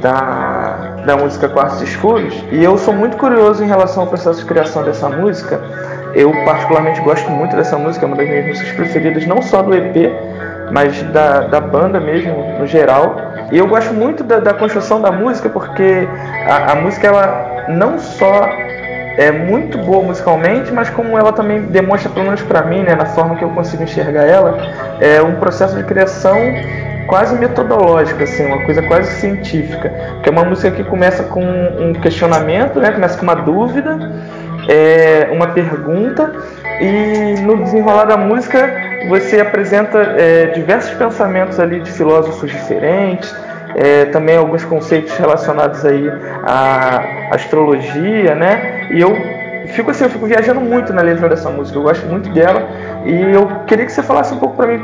[0.00, 4.46] da, da música Quartos Escuros e eu sou muito curioso em relação ao processo de
[4.46, 5.60] criação dessa música.
[6.14, 9.74] Eu particularmente gosto muito dessa música, é uma das minhas músicas preferidas, não só do
[9.74, 10.12] EP,
[10.72, 13.16] mas da, da banda mesmo, no geral.
[13.50, 16.08] E eu gosto muito da, da construção da música porque
[16.46, 18.48] a, a música ela não só
[19.18, 23.04] é muito boa musicalmente, mas como ela também demonstra, pelo menos pra mim, né, na
[23.04, 24.56] forma que eu consigo enxergar ela,
[25.00, 26.38] é um processo de criação
[27.08, 29.92] quase metodológico, assim, uma coisa quase científica.
[30.22, 33.98] Que é uma música que começa com um questionamento, né, começa com uma dúvida,
[34.68, 36.32] é, uma pergunta,
[36.80, 38.72] e no desenrolar da música
[39.08, 43.34] você apresenta é, diversos pensamentos ali de filósofos diferentes,
[43.74, 46.08] é, também alguns conceitos relacionados aí
[46.44, 48.88] à astrologia, né?
[48.90, 49.14] E eu
[49.68, 52.66] fico assim, eu fico viajando muito na letra dessa música, eu gosto muito dela
[53.04, 54.82] e eu queria que você falasse um pouco para mim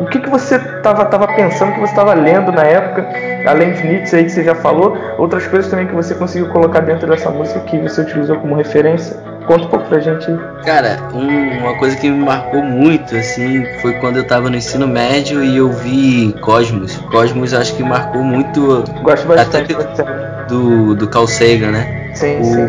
[0.00, 3.06] o que, que você estava tava pensando, o que você estava lendo na época,
[3.46, 6.80] além de Nietzsche aí que você já falou, outras coisas também que você conseguiu colocar
[6.80, 9.16] dentro dessa música que você utilizou como referência.
[9.46, 10.38] Conta um pouco pra gente aí.
[10.64, 14.86] Cara, um- uma coisa que me marcou muito, assim, foi quando eu tava no ensino
[14.86, 16.96] médio e eu vi Cosmos.
[17.10, 20.04] Cosmos acho que marcou muito Gosto bastante Até
[20.48, 22.10] do, do Carl Sagan, né?
[22.14, 22.68] Sim, O- sim.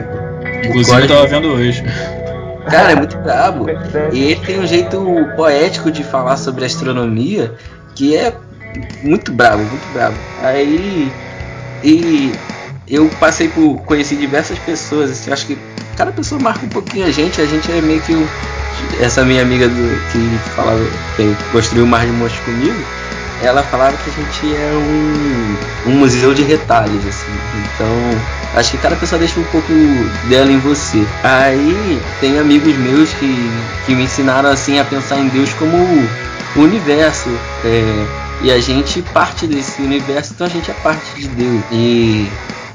[0.65, 1.83] Inclusive eu Cosmos- tava vendo hoje.
[2.69, 3.65] Cara, é muito brabo.
[3.65, 4.15] Bastante.
[4.15, 4.99] E ele tem um jeito
[5.35, 7.53] poético de falar sobre astronomia
[7.95, 8.33] que é
[9.03, 10.19] muito brabo, muito brabo.
[10.37, 11.11] Aí.
[11.83, 12.31] E
[12.87, 13.77] eu passei por.
[13.83, 15.57] conheci diversas pessoas, assim, acho que
[15.95, 18.27] cada pessoa marca um pouquinho a gente, a gente é meio que o.
[18.99, 20.79] Essa minha amiga do, que falava,
[21.15, 22.83] que construiu o Mar de Monstros comigo,
[23.41, 27.31] ela falava que a gente é um, um museu de retalhos, assim.
[27.53, 29.71] Então, acho que cada pessoa deixa um pouco
[30.29, 31.03] dela em você.
[31.23, 33.49] Aí tem amigos meus que,
[33.85, 35.77] que me ensinaram assim a pensar em Deus como
[36.55, 37.29] o universo.
[37.63, 41.63] é, e a gente parte desse universo, então a gente é parte de Deus.
[41.71, 42.27] E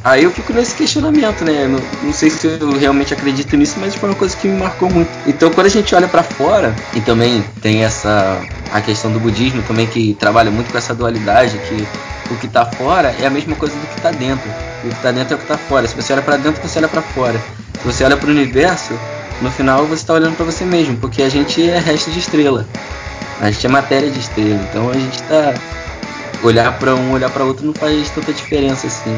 [0.09, 1.69] aí eu fico nesse questionamento, né?
[1.69, 4.91] Não, não sei se eu realmente acredito nisso, mas foi uma coisa que me marcou
[4.91, 5.11] muito.
[5.27, 8.41] Então quando a gente olha pra fora, e também tem essa
[8.73, 11.87] a questão do budismo também que trabalha muito com essa dualidade que
[12.33, 14.49] o que tá fora é a mesma coisa do que tá dentro.
[14.85, 15.87] E o que tá dentro é o que tá fora.
[15.87, 17.39] Se você olha para dentro, você olha para fora.
[17.81, 18.99] Se você olha para o universo,
[19.41, 22.67] no final você está olhando para você mesmo, porque a gente é resto de estrela.
[23.41, 24.61] A gente é matéria de estrela.
[24.71, 25.55] Então a gente tá
[26.43, 29.17] olhar para um, olhar para outro não faz tanta diferença assim.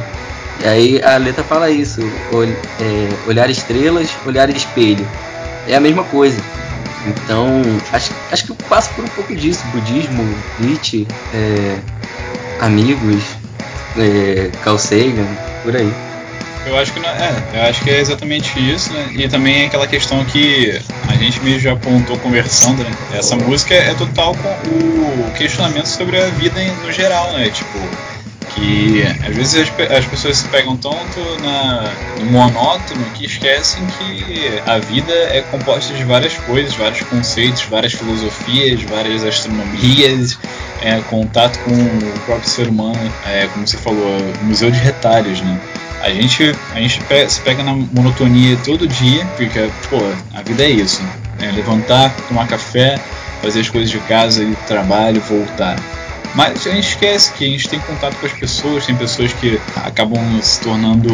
[0.62, 2.00] E aí a letra fala isso,
[2.32, 5.06] ol, é, olhar estrelas, olhar espelho.
[5.66, 6.40] É a mesma coisa.
[7.06, 10.22] Então, acho, acho que eu passo por um pouco disso, budismo,
[10.58, 11.78] Nietzsche, é,
[12.60, 13.22] amigos,
[13.96, 15.26] é, Carl Sagan,
[15.62, 15.90] por aí.
[16.66, 19.08] Eu acho que não, é, eu acho que é exatamente isso, né?
[19.14, 22.90] E também é aquela questão que a gente mesmo já apontou conversando, né?
[23.14, 27.48] Essa música é total com o questionamento sobre a vida no geral, né?
[27.48, 27.78] Tipo,
[28.54, 34.60] que às vezes as, as, pessoas se pegam tanto na, no monótono que esquecem que
[34.66, 40.38] a vida é composta de várias coisas, vários conceitos, várias filosofias, várias astronomias,
[40.82, 45.60] é, contato com o próprio ser humano, é, como você falou, museu de retalhos, né?
[46.02, 49.98] A gente, a gente se pega na monotonia todo dia, porque, pô,
[50.34, 51.02] a vida é isso.
[51.38, 51.52] Né?
[51.52, 52.98] Levantar, tomar café,
[53.42, 55.76] fazer as coisas de casa, ir trabalho, voltar.
[56.34, 59.60] Mas a gente esquece que a gente tem contato com as pessoas, tem pessoas que
[59.76, 61.08] acabam se tornando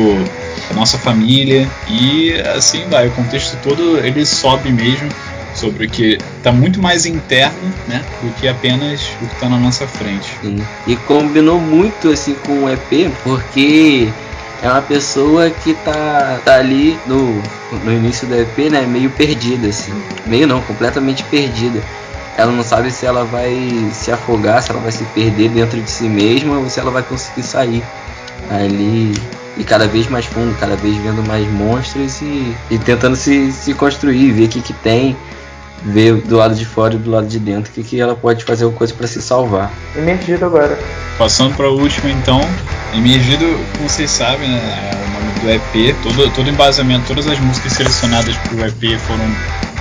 [0.70, 3.08] a nossa família e assim vai.
[3.08, 5.08] O contexto todo ele sobe mesmo
[5.54, 9.58] sobre o que está muito mais interno, né, do que apenas o que está na
[9.58, 10.30] nossa frente.
[10.42, 10.58] Sim.
[10.86, 14.08] E combinou muito assim com o EP, porque
[14.62, 17.42] é uma pessoa que tá, tá ali no,
[17.84, 19.92] no início do EP, né, meio perdida assim.
[20.26, 21.82] Meio não, completamente perdida
[22.36, 25.90] ela não sabe se ela vai se afogar, se ela vai se perder dentro de
[25.90, 27.82] si mesma ou se ela vai conseguir sair
[28.50, 29.14] ali
[29.56, 33.72] e cada vez mais fundo, cada vez vendo mais monstros e, e tentando se, se
[33.72, 35.16] construir, ver o que, que tem,
[35.82, 38.44] ver do lado de fora e do lado de dentro o que, que ela pode
[38.44, 39.72] fazer alguma coisa para se salvar.
[39.96, 40.78] Emergido agora.
[41.16, 42.40] Passando para o último então,
[42.92, 43.44] Emergido,
[43.76, 47.72] como vocês sabem, né, é o nome do EP, todo, todo embasamento, todas as músicas
[47.72, 49.24] selecionadas para o EP foram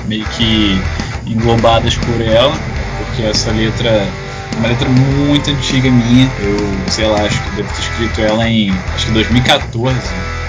[0.06, 0.82] meio que
[1.26, 2.56] englobadas por ela,
[2.98, 6.30] porque essa letra é uma letra muito antiga minha.
[6.40, 6.58] Eu,
[6.90, 9.96] sei lá, acho que devo ter escrito ela em acho que 2014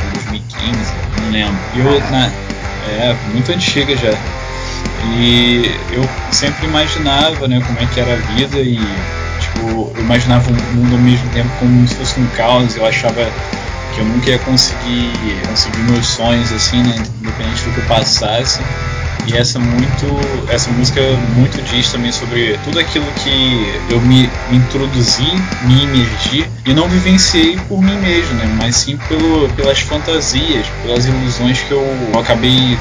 [0.05, 1.57] ou 2015, não lembro.
[1.75, 2.31] Eu, na,
[2.87, 4.13] é, muito antiga já.
[5.05, 8.79] E eu sempre imaginava, né, como é que era a vida e
[9.41, 12.77] tipo, eu imaginava o mundo ao mesmo tempo como se fosse um caos.
[12.77, 13.27] Eu achava
[13.95, 15.13] que eu nunca ia conseguir
[15.47, 18.61] conseguir meus sonhos assim, né, independente do que eu passasse.
[19.27, 20.07] E essa muito,
[20.49, 26.49] essa música muito diz também sobre tudo aquilo que eu me, me introduzi, me imergi
[26.65, 28.47] e não vivenciei por mim mesmo, né?
[28.47, 32.81] Mas sim pelo, pelas fantasias, pelas ilusões que eu, eu acabei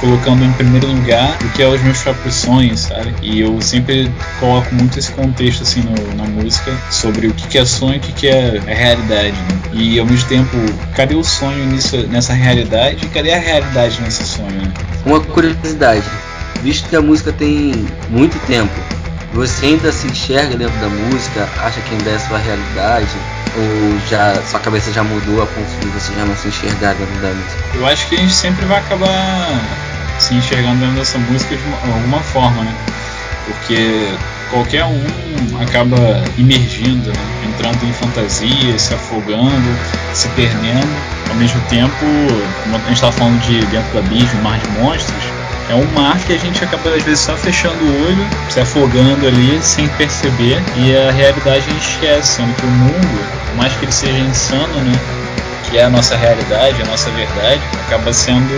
[0.00, 3.14] colocando em primeiro lugar o que é os meus próprios sonhos, sabe?
[3.22, 7.64] E eu sempre coloco muito esse contexto assim no, na música sobre o que, é
[7.64, 9.60] sonho e o que, que é realidade, né?
[9.72, 10.56] E ao mesmo tempo,
[10.94, 14.50] cadê o sonho nisso, nessa realidade e cadê a realidade nesse sonho?
[14.50, 14.72] Né?
[15.04, 16.06] Uma curiosidade,
[16.62, 18.74] visto que a música tem muito tempo,
[19.32, 23.16] você ainda se enxerga dentro da música, acha que ainda é sua realidade?
[23.56, 27.14] Ou já sua cabeça já mudou a ponto de você já não se enxergar dentro
[27.20, 27.62] da música?
[27.74, 29.87] Eu acho que a gente sempre vai acabar
[30.18, 32.74] se enxergando dentro dessa música de alguma forma, né?
[33.46, 34.14] Porque
[34.50, 35.04] qualquer um
[35.60, 37.38] acaba imergindo, né?
[37.48, 39.76] entrando em fantasia, se afogando,
[40.12, 40.88] se perdendo.
[41.28, 41.92] Ao mesmo tempo,
[42.62, 45.24] como a gente estava falando de dentro do abismo, mar de monstros,
[45.68, 49.26] é um mar que a gente acaba às vezes só fechando o olho, se afogando
[49.26, 53.74] ali sem perceber e a realidade a gente esquece, sendo que o mundo, por mais
[53.74, 54.92] que ele seja insano, né?
[55.70, 58.54] Que é a nossa realidade, a nossa verdade, acaba sendo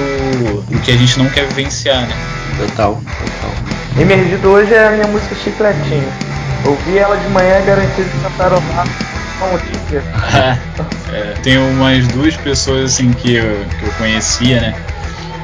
[0.70, 2.14] o que a gente não quer vivenciar, né?
[2.56, 4.00] Total, total.
[4.00, 6.12] Emergido hoje é a minha música chicletinho.
[6.64, 8.86] Ouvi ela de manhã e garanti de cantarolar
[9.42, 10.02] um dia.
[11.12, 14.74] é, tem umas duas pessoas assim que eu, que eu conhecia, né?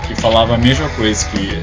[0.07, 1.63] que falava a mesma coisa, que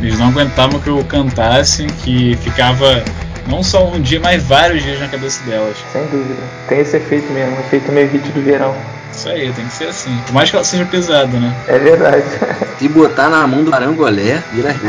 [0.00, 3.02] eles não aguentavam que eu cantasse, que ficava
[3.48, 5.76] não só um dia, mas vários dias na cabeça delas.
[5.92, 6.42] Sem dúvida.
[6.68, 8.74] Tem esse efeito mesmo, efeito meio hit do verão.
[9.12, 10.16] Isso aí, tem que ser assim.
[10.26, 11.54] Por mais que ela seja pesada, né?
[11.68, 12.24] É verdade.
[12.78, 14.86] Se botar na mão do Arangolé, vira rico.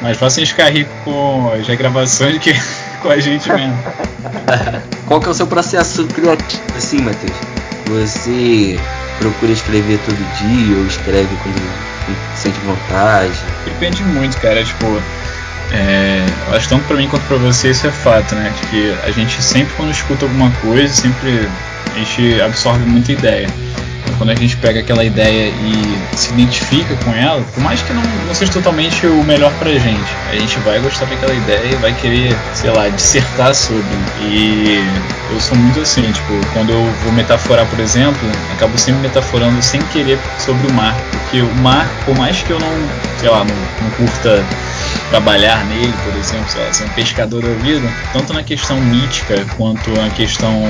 [0.00, 2.54] mais fácil a gente ficar rico com as regravações do que
[3.02, 3.76] com a gente mesmo.
[5.06, 7.36] Qual que é o seu processo criativo, assim, Matheus?
[7.86, 8.78] Você
[9.18, 11.90] procura escrever todo dia ou escreve quando
[12.36, 13.32] sente vontade?
[13.64, 14.62] Depende muito, cara.
[14.62, 15.02] Tipo,
[15.72, 18.52] é, acho tanto pra mim quanto pra você isso é fato, né?
[18.60, 21.48] De que a gente sempre quando escuta alguma coisa, sempre
[21.94, 23.48] a gente absorve muita ideia.
[24.18, 28.02] quando a gente pega aquela ideia e se identifica com ela, por mais que não,
[28.02, 31.92] não seja totalmente o melhor pra gente, a gente vai gostar daquela ideia e vai
[31.94, 33.82] querer, sei lá, dissertar sobre.
[34.20, 34.84] E
[35.30, 38.20] eu sou muito assim, tipo, quando eu vou metaforar, por exemplo,
[38.52, 42.58] acabo sempre metaforando sem querer sobre o mar, porque o mar, por mais que eu
[42.58, 42.72] não,
[43.18, 44.44] sei lá, não, não curta
[45.10, 49.44] trabalhar nele, por exemplo, sei lá, ser um pescador da vida, tanto na questão mítica
[49.56, 50.64] quanto na questão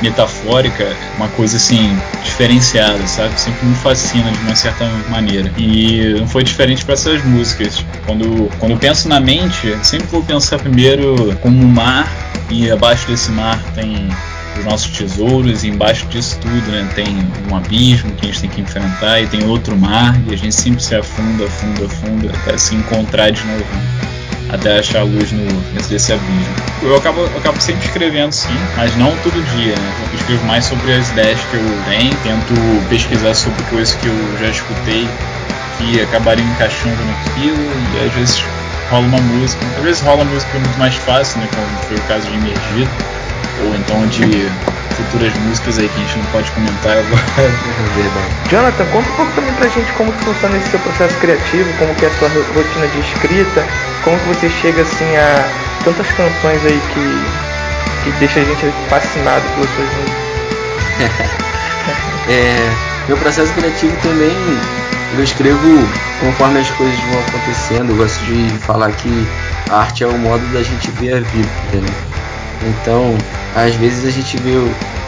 [0.00, 3.38] metafórica, uma coisa assim diferenciada, sabe?
[3.38, 5.52] Sempre me fascina de uma certa maneira.
[5.58, 7.84] E não foi diferente para essas músicas.
[8.06, 12.08] Quando, quando eu penso na mente, sempre vou pensar primeiro como o mar
[12.48, 14.08] e abaixo desse mar tem
[14.58, 17.06] os nossos tesouros e embaixo disso tudo né, tem
[17.50, 20.54] um abismo que a gente tem que enfrentar e tem outro mar e a gente
[20.54, 23.66] sempre se afunda, afunda, afunda até se encontrar de novo
[24.52, 25.46] até achar a luz no,
[25.88, 26.54] desse abismo.
[26.82, 29.94] Eu acabo, eu acabo sempre escrevendo sim, mas não todo dia, né?
[30.12, 34.38] Eu escrevo mais sobre as ideias que eu tenho, tento pesquisar sobre coisas que eu
[34.40, 35.06] já escutei
[35.78, 37.58] que acabariam encaixando naquilo
[37.94, 38.44] e às vezes
[38.90, 41.48] rola uma música, às vezes rola uma música muito mais fácil, né?
[41.54, 42.90] Como foi o caso de Emergido,
[43.64, 44.50] ou então de
[44.96, 47.22] futuras músicas aí que a gente não pode comentar agora.
[48.50, 51.94] Jonathan, conta um pouco também pra gente como que funciona esse seu processo criativo, como
[51.94, 53.64] que é a sua rotina de escrita,
[54.04, 55.48] como que você chega assim a
[55.84, 60.30] tantas canções aí que, que deixa a gente fascinado pelas suas músicas.
[62.28, 62.70] é,
[63.08, 64.36] meu processo criativo também
[65.16, 65.58] eu escrevo
[66.20, 67.90] conforme as coisas vão acontecendo.
[67.90, 69.26] Eu gosto de falar que
[69.68, 72.09] a arte é o modo da gente ver a vida, né?
[72.62, 73.16] Então,
[73.54, 74.56] às vezes a gente vê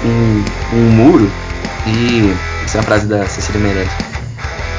[0.05, 1.31] um, um muro
[1.87, 2.35] e.
[2.65, 3.93] Essa é a frase da Cecília Meirelles.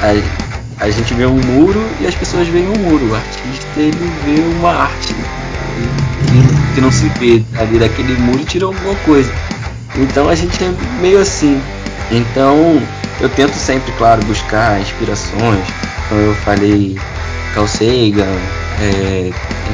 [0.00, 3.10] A, a gente vê um muro e as pessoas veem um muro.
[3.10, 5.14] O artista ele vê uma arte
[6.74, 9.30] que, não se vê ali daquele muro e tira alguma coisa.
[9.96, 11.60] Então a gente é meio assim.
[12.10, 12.82] Então
[13.20, 15.64] eu tento sempre, claro, buscar inspirações.
[16.08, 16.98] Como eu falei,
[17.54, 18.36] Carl Sagan,
[18.80, 19.30] é,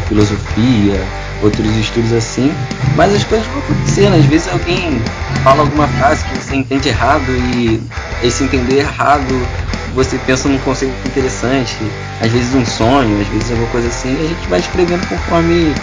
[0.09, 1.01] filosofia,
[1.43, 2.53] outros estudos assim,
[2.97, 4.15] mas as coisas vão acontecendo.
[4.15, 5.01] Às vezes alguém
[5.43, 7.81] fala alguma frase que você entende errado e
[8.23, 9.49] esse entender errado
[9.95, 11.77] você pensa num conceito interessante,
[12.21, 15.75] às vezes um sonho, às vezes alguma coisa assim, e a gente vai escrevendo conforme,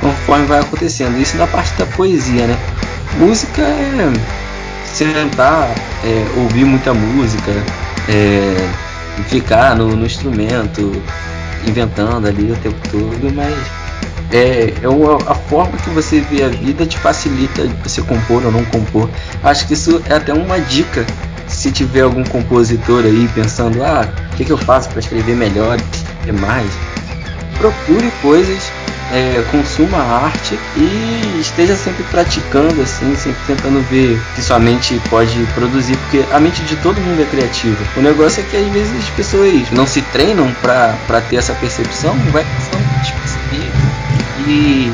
[0.00, 1.20] conforme vai acontecendo.
[1.20, 2.56] Isso na parte da poesia, né?
[3.18, 4.12] Música é
[4.84, 5.70] sentar,
[6.04, 7.52] é, ouvir muita música,
[8.08, 8.68] é,
[9.28, 11.02] ficar no, no instrumento,
[11.66, 13.54] inventando ali o tempo todo, mas
[14.32, 18.52] é, é uma, a forma que você vê a vida te facilita você compor ou
[18.52, 19.08] não compor.
[19.42, 21.06] Acho que isso é até uma dica
[21.46, 25.78] se tiver algum compositor aí pensando, ah, o que, que eu faço para escrever melhor,
[26.26, 26.70] e mais,
[27.56, 28.70] procure coisas,
[29.10, 35.38] é, consuma arte e esteja sempre praticando, assim, sempre tentando ver que sua mente pode
[35.54, 37.82] produzir, porque a mente de todo mundo é criativa.
[37.96, 42.14] O negócio é que às vezes as pessoas não se treinam para ter essa percepção,
[42.30, 43.97] vai passando despercebido
[44.46, 44.92] e,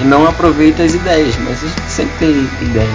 [0.00, 2.88] e não aproveita as ideias, mas a gente sempre tem ideia.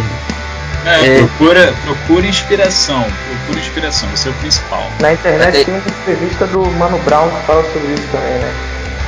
[0.85, 4.89] É, é, procura, procura inspiração, procura inspiração, esse é o principal.
[5.01, 8.53] Na internet é, tem uma entrevista do Mano Brown que fala sobre isso também, né?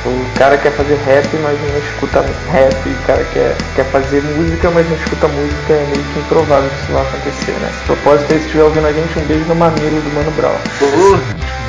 [0.05, 2.73] O cara quer fazer rap, mas não escuta rap.
[2.89, 5.73] O cara quer, quer fazer música, mas não escuta música.
[5.73, 7.69] É meio que improvável que isso vai acontecer, né?
[7.77, 10.55] Se propósito aí, se estiver ouvindo a gente, um beijo no mamilo do Mano Brown.
[10.79, 11.19] Porra,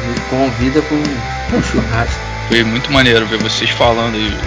[0.07, 2.21] me convida com um churrasco.
[2.49, 4.39] Foi muito maneiro ver vocês falando aí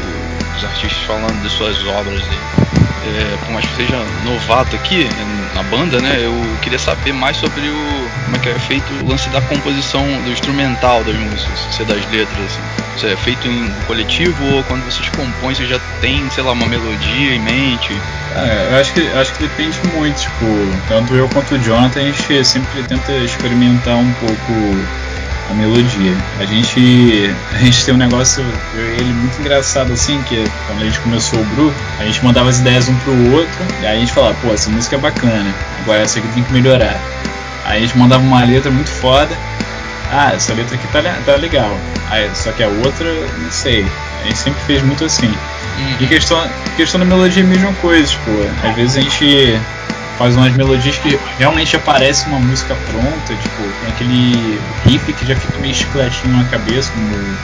[0.57, 2.63] os artistas falando de suas obras aí.
[3.05, 5.09] É, por mais que seja novato aqui
[5.53, 6.19] na banda, né?
[6.21, 10.05] Eu queria saber mais sobre o como é que é feito o lance da composição
[10.23, 12.61] do instrumental das músicas, se é das letras, assim.
[12.97, 16.65] Se é feito em coletivo ou quando vocês compõem, você já tem, sei lá, uma
[16.65, 17.93] melodia em mente?
[18.35, 20.45] É, eu acho que acho que depende muito, tipo,
[20.87, 24.53] tanto eu quanto o Jonathan a gente sempre tenta experimentar um pouco
[25.53, 26.15] a melodia.
[26.39, 28.43] A gente, a gente tem um negócio,
[28.75, 32.23] eu e ele, muito engraçado assim, que quando a gente começou o grupo, a gente
[32.23, 34.99] mandava as ideias um pro outro, e aí a gente falava, pô, essa música é
[34.99, 36.99] bacana, agora essa aqui tem que melhorar.
[37.65, 39.37] Aí a gente mandava uma letra muito foda,
[40.11, 41.75] ah, essa letra aqui tá, tá legal.
[42.09, 43.83] Aí, só que a outra, não sei.
[44.21, 45.27] A gente sempre fez muito assim.
[45.27, 45.97] Uhum.
[46.01, 46.39] E questão,
[46.77, 48.29] questão da melodia é a mesma coisa, tipo,
[48.63, 49.59] às vezes a gente
[50.17, 55.35] faz umas melodias que realmente aparece uma música pronta, tipo, tem aquele riff que já
[55.35, 57.37] fica meio chicletinho na cabeça, como,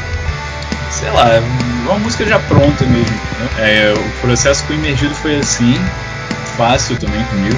[0.91, 1.41] sei lá,
[1.85, 3.19] uma música já pronta mesmo.
[3.57, 5.75] É, o processo com o Imergido foi assim,
[6.57, 7.57] fácil também comigo.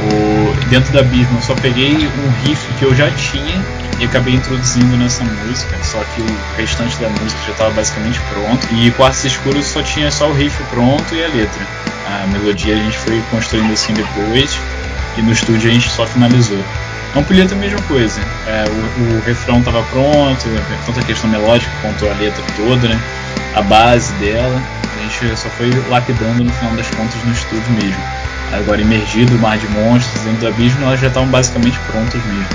[0.00, 3.62] O, dentro da eu só peguei um riff que eu já tinha
[3.98, 8.66] e acabei introduzindo nessa música, só que o restante da música já estava basicamente pronto.
[8.72, 11.66] E Quartos Escuros só tinha só o riff pronto e a letra.
[12.06, 14.58] A melodia a gente foi construindo assim depois
[15.16, 16.64] e no estúdio a gente só finalizou.
[17.14, 18.20] Ampulheta a mesma coisa.
[18.46, 20.44] É, o, o refrão estava pronto,
[20.86, 22.98] tanto a questão melódica quanto a letra toda, né?
[23.54, 24.62] A base dela.
[24.96, 28.02] A gente só foi lapidando no final das contas no estúdio mesmo.
[28.52, 32.48] Agora, emergido, Mar de Monstros, dentro do abismo, elas já estavam basicamente prontas mesmo.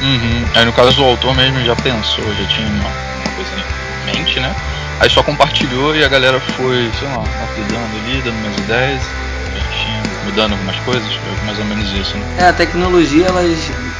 [0.00, 0.44] Uhum.
[0.54, 4.40] Aí no caso o autor mesmo já pensou, já tinha uma, uma coisa em mente,
[4.40, 4.54] né?
[5.00, 9.02] Aí só compartilhou e a galera foi, sei lá, lapidando ali, dando umas ideias,
[9.50, 11.08] preenchendo, mudando algumas coisas,
[11.44, 12.24] mais ou menos isso, né?
[12.38, 13.42] É, a tecnologia ela,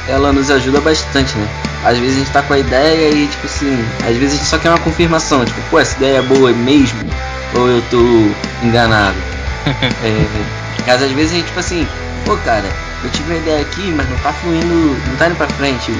[0.07, 1.47] ela nos ajuda bastante, né?
[1.83, 4.47] Às vezes a gente tá com a ideia e, tipo assim, às vezes a gente
[4.47, 7.09] só quer uma confirmação, tipo, pô, essa ideia é boa mesmo?
[7.55, 8.31] Ou eu tô
[8.65, 9.17] enganado?
[10.03, 11.87] é, mas às vezes a gente, tipo assim,
[12.25, 12.67] pô, cara,
[13.03, 15.91] eu tive uma ideia aqui, mas não tá fluindo, não tá indo pra frente.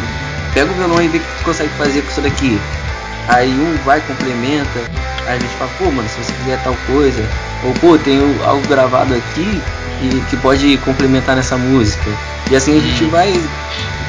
[0.54, 2.60] Pega o violão e vê o que tu consegue fazer com isso daqui.
[3.28, 4.80] Aí um vai, complementa,
[5.26, 7.24] aí a gente fala, pô, mano, se você quiser tal coisa,
[7.64, 9.62] ou pô, tem algo gravado aqui
[10.00, 12.10] que, que pode complementar nessa música.
[12.52, 13.32] E assim a gente vai.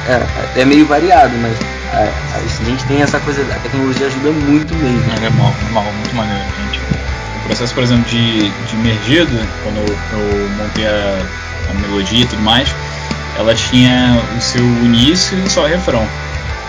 [0.06, 1.56] É, é meio variado, mas
[1.92, 5.04] a, a, gente tem essa coisa, a tecnologia ajuda muito mesmo.
[5.24, 6.80] É mal, é mal, muito maneiro, gente.
[7.44, 9.30] Processo, por exemplo, de, de emergido,
[9.62, 11.18] quando eu, eu montei a,
[11.70, 12.74] a melodia e tudo mais,
[13.36, 16.06] ela tinha o seu início e só refrão.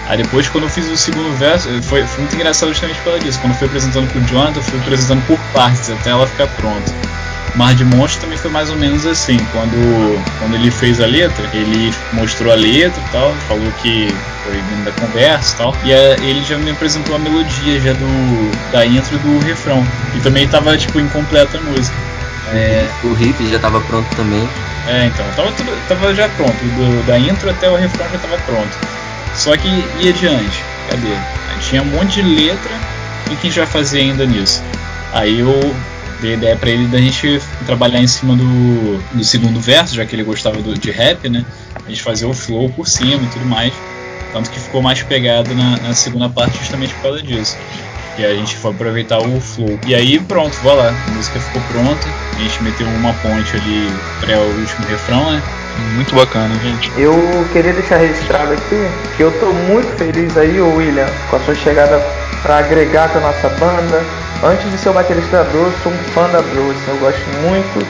[0.07, 3.39] Aí depois, quando eu fiz o segundo verso, foi, foi muito engraçado justamente por causa.
[3.39, 6.93] Quando eu fui apresentando pro Jonathan, eu fui apresentando por partes, até ela ficar pronta.
[7.55, 9.37] Mar de Monstro também foi mais ou menos assim.
[9.51, 14.13] Quando, quando ele fez a letra, ele mostrou a letra e tal, falou que
[14.45, 15.75] foi vindo da conversa e tal.
[15.83, 19.83] E a, ele já me apresentou a melodia já do, da intro do refrão.
[20.15, 21.95] E também tava, tipo, incompleta a música.
[22.53, 22.87] É...
[23.03, 24.47] O riff já tava pronto também.
[24.87, 26.53] É, então, tava, tudo, tava já pronto.
[26.53, 28.77] Do, da intro até o refrão já tava pronto.
[29.35, 29.67] Só que
[29.99, 30.63] e adiante?
[30.89, 31.15] Cadê?
[31.67, 32.71] Tinha um monte de letra
[33.29, 34.61] e o que a gente vai fazer ainda nisso?
[35.11, 35.75] Aí eu
[36.21, 40.05] dei a ideia pra ele da gente trabalhar em cima do, do segundo verso, já
[40.05, 41.43] que ele gostava do, de rap, né?
[41.85, 43.73] A gente fazer o flow por cima e tudo mais.
[44.35, 47.57] Tanto que ficou mais pegado na, na segunda parte justamente por causa disso.
[48.17, 49.79] E a gente foi aproveitar o flow.
[49.87, 50.89] E aí pronto, vou lá.
[50.89, 52.05] A música ficou pronta.
[52.35, 55.41] A gente meteu uma ponte ali pré o último refrão, né?
[55.93, 56.91] Muito bacana, gente.
[56.97, 57.15] Eu
[57.53, 61.97] queria deixar registrado aqui que eu tô muito feliz aí, William, com a sua chegada
[62.41, 64.03] para agregar com a nossa banda.
[64.43, 67.87] Antes de ser o baterista da Bro, sou um fã da assim, eu gosto muito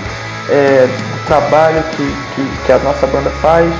[0.52, 3.74] é, do trabalho que, que, que a nossa banda faz.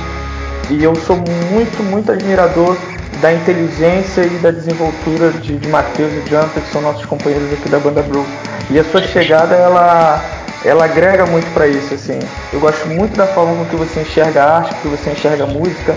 [0.70, 2.76] E eu sou muito, muito admirador
[3.20, 7.68] da inteligência e da desenvoltura de, de Matheus e Janta, que são nossos companheiros aqui
[7.68, 8.24] da banda Brew.
[8.70, 10.20] E a sua chegada, ela,
[10.64, 12.18] ela agrega muito para isso, assim.
[12.52, 15.46] Eu gosto muito da forma com que você enxerga a arte, que você enxerga a
[15.46, 15.94] música.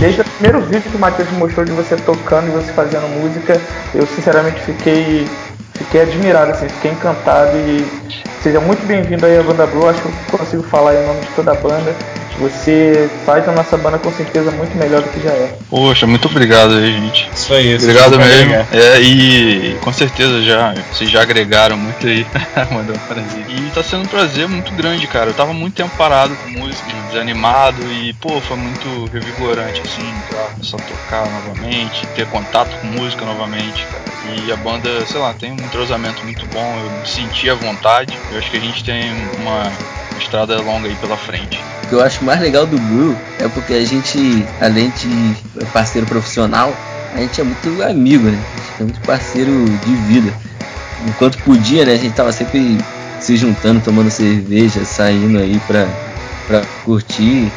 [0.00, 3.60] Desde o primeiro vídeo que o Matheus mostrou de você tocando e você fazendo música,
[3.94, 5.26] eu sinceramente fiquei
[5.74, 7.86] fiquei admirado, assim, fiquei encantado e
[8.42, 11.30] seja muito bem-vindo aí à banda Blue, acho que eu consigo falar em nome de
[11.30, 11.94] toda a banda
[12.38, 15.58] você faz a nossa banda com certeza muito melhor do que já é.
[15.68, 17.28] Poxa, muito obrigado aí, gente.
[17.34, 18.54] Isso aí, isso Obrigado mesmo.
[18.72, 22.26] É, e com certeza já vocês já agregaram muito aí.
[22.70, 23.44] Mandou um prazer.
[23.48, 25.30] E tá sendo um prazer muito grande, cara.
[25.30, 30.48] Eu tava muito tempo parado com música, desanimado e, pô, foi muito revigorante, assim, pra
[30.62, 34.08] só tocar novamente, ter contato com música novamente, cara.
[34.46, 38.18] E a banda, sei lá, tem um entrosamento muito bom, eu me senti à vontade.
[38.30, 39.02] Eu acho que a gente tem
[39.38, 39.72] uma
[40.18, 41.58] estrada longa aí pela frente.
[41.84, 45.34] O que eu acho mais legal do Brew é porque a gente, além de
[45.72, 46.76] parceiro profissional,
[47.14, 48.38] a gente é muito amigo, né?
[48.54, 50.30] A gente é muito parceiro de vida.
[51.06, 51.94] Enquanto podia, né?
[51.94, 52.76] A gente tava sempre
[53.18, 55.88] se juntando, tomando cerveja, saindo aí pra,
[56.46, 57.50] pra curtir.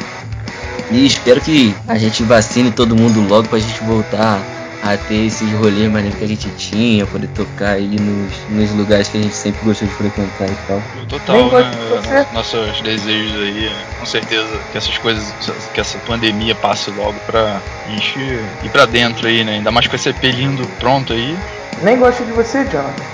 [0.90, 4.42] E espero que a gente vacine todo mundo logo pra gente voltar
[4.82, 9.08] a ter esses rolês maneiros que a gente tinha, poder tocar aí nos, nos lugares
[9.08, 10.82] que a gente sempre gostou de frequentar e tal.
[11.08, 12.26] Total, né?
[12.32, 15.32] Nossos desejos aí, com certeza que essas coisas,
[15.72, 18.18] que essa pandemia passe logo pra gente
[18.64, 19.52] ir pra dentro aí, né?
[19.54, 21.38] Ainda mais com esse EP lindo pronto aí.
[21.80, 23.04] Nem gosto de você, Jonathan.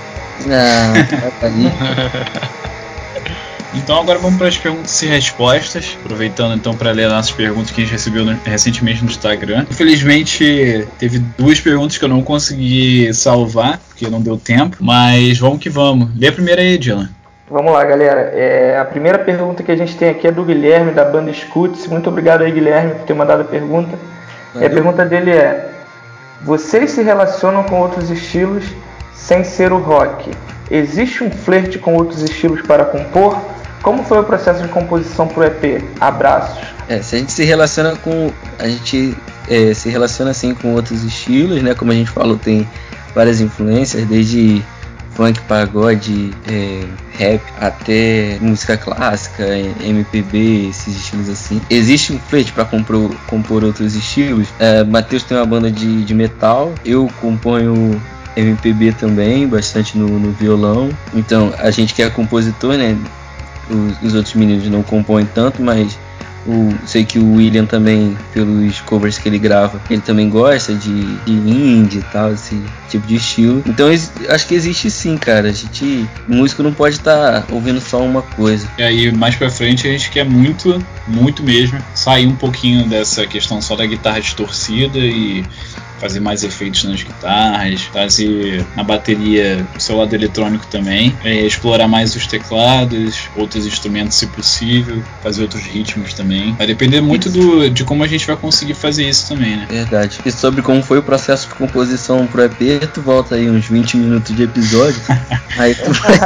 [0.49, 2.59] Ah, tá.
[3.73, 7.81] Então agora vamos para as perguntas e respostas, aproveitando então para ler nossas perguntas que
[7.81, 9.65] a gente recebeu no, recentemente no Instagram.
[9.69, 15.59] Infelizmente teve duas perguntas que eu não consegui salvar, porque não deu tempo, mas vamos
[15.59, 16.09] que vamos.
[16.17, 17.09] Lê a primeira aí, Dylan.
[17.49, 18.31] Vamos lá, galera.
[18.33, 21.87] É, a primeira pergunta que a gente tem aqui é do Guilherme, da banda Scoots.
[21.87, 23.97] Muito obrigado aí, Guilherme, por ter mandado a pergunta.
[24.55, 25.69] E a pergunta dele é:
[26.43, 28.65] Vocês se relacionam com outros estilos
[29.13, 30.31] sem ser o rock?
[30.69, 33.39] Existe um flerte com outros estilos para compor?
[33.81, 35.83] Como foi o processo de composição pro EP?
[35.99, 36.67] Abraços.
[36.87, 38.31] É, se a gente se relaciona com.
[38.57, 39.15] A gente
[39.47, 41.73] é, se relaciona assim com outros estilos, né?
[41.73, 42.67] Como a gente falou, tem
[43.13, 44.63] várias influências, desde
[45.19, 46.85] funk, pagode, é,
[47.17, 49.45] rap, até música clássica,
[49.81, 51.61] MPB, esses estilos assim.
[51.69, 54.47] Existe um flerte para compor, compor outros estilos.
[54.59, 58.01] É, Matheus tem uma banda de, de metal, eu componho
[58.37, 60.89] MPB também, bastante no, no, violão.
[61.13, 62.97] Então, a gente que é compositor, né?
[63.69, 65.97] Os, os outros meninos não compõem tanto, mas
[66.45, 71.15] o, sei que o William também, pelos covers que ele grava, ele também gosta de,
[71.17, 73.63] de indie e tal, esse tipo de estilo.
[73.67, 73.87] Então
[74.29, 75.49] acho que existe sim, cara.
[75.49, 76.07] A gente.
[76.27, 78.67] Músico não pode estar tá ouvindo só uma coisa.
[78.77, 83.25] E aí, mais pra frente, a gente quer muito, muito mesmo, sair um pouquinho dessa
[83.27, 85.45] questão só da guitarra distorcida e
[85.99, 91.87] fazer mais efeitos nas guitarras, fazer na bateria o seu lado eletrônico também, é, explorar
[91.87, 96.53] mais os teclados, outros instrumentos se possível, fazer outros ritmos também.
[96.53, 99.67] Vai depender muito do, de como a gente vai conseguir fazer isso também, né?
[99.69, 100.19] Verdade.
[100.25, 103.97] E sobre como foi o processo de composição pro EP, tu volta aí uns 20
[103.97, 105.01] minutos de episódio,
[105.57, 106.19] aí tu vai...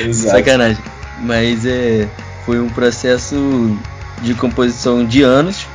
[0.06, 0.36] Exato.
[0.36, 0.82] Sacanagem.
[1.22, 2.08] Mas é,
[2.46, 3.76] foi um processo
[4.22, 5.66] de composição de anos.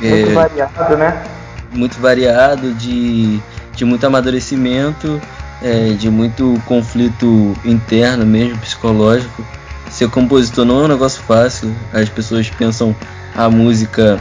[0.00, 1.35] Muito é, variado, né?
[1.76, 3.40] Muito variado, de,
[3.74, 5.20] de muito amadurecimento,
[5.62, 9.44] é, de muito conflito interno mesmo, psicológico.
[9.90, 12.94] Ser compositor não é um negócio fácil, as pessoas pensam
[13.34, 14.20] a música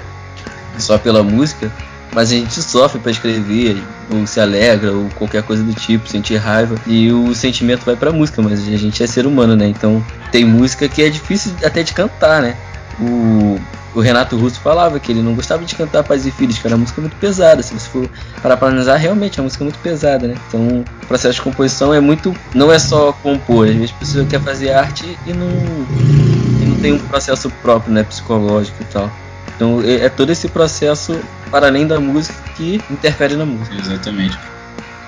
[0.77, 1.71] só pela música,
[2.13, 6.37] mas a gente sofre para escrever, ou se alegra, ou qualquer coisa do tipo, sentir
[6.37, 9.67] raiva, e o sentimento vai para música, mas a gente é ser humano, né?
[9.67, 12.55] Então tem música que é difícil até de cantar, né?
[12.99, 13.59] O,
[13.95, 16.75] o Renato Russo falava que ele não gostava de cantar Pais e Filhos, que era
[16.75, 17.63] uma música muito pesada.
[17.63, 18.09] Se você for
[18.41, 20.35] para analisar, realmente é uma música muito pesada, né?
[20.47, 22.35] Então, o processo de composição é muito.
[22.53, 26.75] Não é só compor, às vezes a pessoa quer fazer arte e não, e não
[26.77, 28.03] tem um processo próprio, né?
[28.03, 29.09] Psicológico e tal.
[29.55, 31.17] Então, é, é todo esse processo,
[31.49, 33.75] para além da música, que interfere na música.
[33.77, 34.37] Exatamente.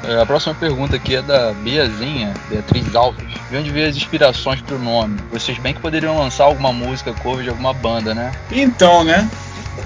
[0.04, 3.26] É, a próxima pergunta aqui é da Biazinha, Beatriz Alves.
[3.50, 5.18] De onde veio as inspirações para o nome?
[5.32, 8.32] Vocês bem que poderiam lançar alguma música cover de alguma banda, né?
[8.52, 9.30] Então, né?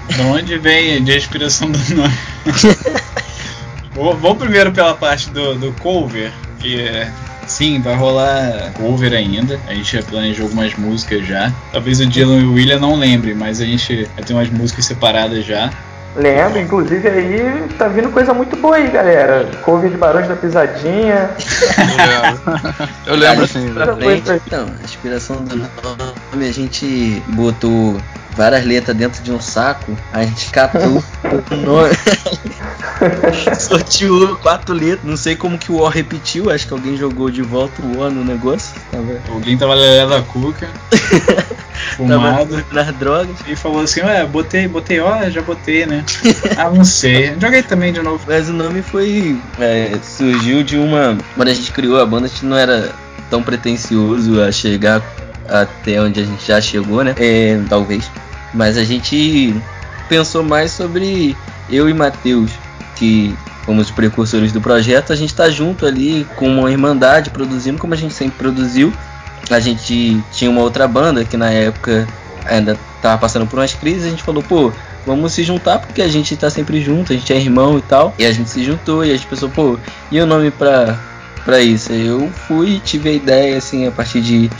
[0.08, 2.14] De onde vem a inspiração do nome?
[3.94, 7.10] vou, primeiro pela parte do, do cover, que é
[7.46, 9.60] Sim, vai rolar cover ainda.
[9.66, 11.52] A gente já planejou algumas músicas já.
[11.72, 14.86] Talvez o Dylan e o William não lembrem, mas a gente vai ter umas músicas
[14.86, 15.70] separadas já.
[16.14, 19.50] Lembro, inclusive aí tá vindo coisa muito boa aí, galera.
[19.62, 21.30] Cover de Barões da Pisadinha.
[23.06, 23.74] Eu lembro, sim.
[24.46, 25.56] Então, a inspiração do
[26.40, 28.00] a gente botou
[28.34, 31.02] várias letras dentro de um saco, a gente catou
[31.50, 31.90] o nome.
[33.58, 35.04] Sorteou quatro letras.
[35.04, 38.10] Não sei como que o O repetiu, acho que alguém jogou de volta o O
[38.10, 38.74] no negócio.
[38.90, 39.20] Tava...
[39.28, 40.68] Alguém tava lelé a cuca.
[41.96, 42.64] fumado.
[42.72, 43.36] nas drogas.
[43.46, 46.04] E falou assim, ué, botei, botei ó, já botei, né?
[46.56, 47.36] ah, não sei.
[47.40, 48.22] Joguei também de novo.
[48.26, 49.38] Mas o nome foi.
[49.58, 51.16] É, surgiu de uma.
[51.34, 52.92] Quando a gente criou a banda, a gente não era
[53.28, 55.02] tão pretencioso a chegar
[55.48, 57.14] até onde a gente já chegou, né?
[57.18, 58.10] É, talvez.
[58.54, 59.54] Mas a gente
[60.08, 61.36] pensou mais sobre
[61.70, 62.50] eu e Matheus,
[62.96, 63.34] que
[63.64, 67.94] fomos os precursores do projeto, a gente tá junto ali com uma irmandade produzindo como
[67.94, 68.92] a gente sempre produziu
[69.50, 72.06] a gente tinha uma outra banda que na época
[72.44, 74.72] ainda tava passando por umas crises, a gente falou, pô,
[75.06, 78.14] vamos se juntar porque a gente tá sempre junto, a gente é irmão e tal.
[78.18, 79.78] E a gente se juntou e a gente pensou, pô,
[80.10, 80.98] e o nome pra,
[81.44, 81.92] pra isso?
[81.92, 84.50] Eu fui tive a ideia, assim, a partir de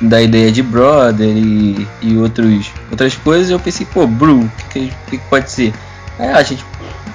[0.00, 4.92] da ideia de brother e, e outros, outras coisas, eu pensei, pô, Brew, o que,
[5.08, 5.72] que, que, pode ser?
[6.18, 6.64] Aí a gente,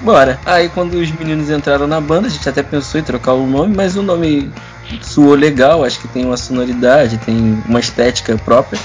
[0.02, 0.38] bora.
[0.44, 3.74] Aí quando os meninos entraram na banda, a gente até pensou em trocar o nome,
[3.76, 4.50] mas o nome
[5.02, 8.80] soou legal, acho que tem uma sonoridade, tem uma estética própria.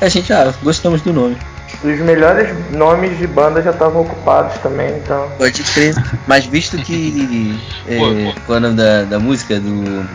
[0.00, 1.36] E a gente, ah, gostamos do nome.
[1.82, 5.28] Os melhores nomes de banda já estavam ocupados também, então.
[5.36, 5.94] Pode crer.
[6.26, 7.60] Mas visto que.
[7.86, 9.60] é, qual é o nome da, da música?
[9.60, 10.06] Do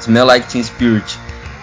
[0.00, 1.18] Smell Like Teen Spirit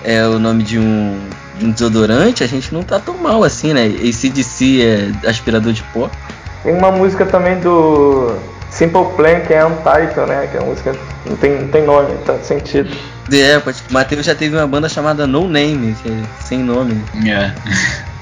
[0.05, 1.19] é o nome de um,
[1.57, 3.85] de um desodorante, a gente não tá tão mal assim, né?
[3.85, 6.09] ACDC é aspirador de pó.
[6.63, 8.35] Tem uma música também do
[8.69, 10.47] Simple Plan que é Untitled, né?
[10.51, 10.95] Que é a música
[11.25, 12.95] não tem, não tem nome, tá sentido.
[13.31, 17.03] É, o Matheus já teve uma banda chamada No Name, que é sem nome.
[17.27, 17.51] É.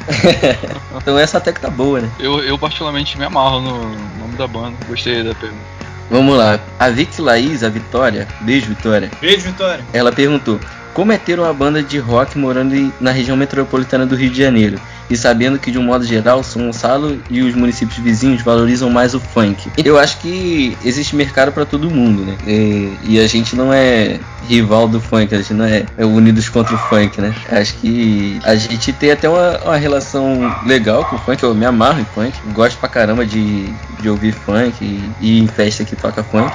[0.96, 2.10] então essa até que tá boa, né?
[2.18, 3.78] Eu, eu particularmente me amarro no
[4.20, 4.78] nome da banda.
[4.88, 5.62] Gostei da pergunta.
[6.10, 6.60] Vamos lá.
[6.80, 8.28] A Vicky Laís, a Vitória.
[8.42, 9.10] Beijo, Vitória.
[9.20, 9.84] Beijo, Vitória.
[9.92, 10.60] Ela perguntou:
[10.94, 14.80] Como é ter uma banda de rock morando na região metropolitana do Rio de Janeiro?
[15.10, 19.14] e sabendo que de um modo geral São Gonçalo e os municípios vizinhos valorizam mais
[19.14, 19.70] o funk.
[19.84, 22.38] Eu acho que existe mercado para todo mundo, né?
[22.48, 26.50] E, e, a gente não é rival do funk, a gente não é, é unidos
[26.50, 27.34] contra o funk, né?
[27.52, 31.66] Acho que a gente tem até uma, uma relação legal com o funk, eu me
[31.66, 35.96] amarro em funk, gosto pra caramba de, de ouvir funk e ir em festa que
[35.96, 36.52] toca funk.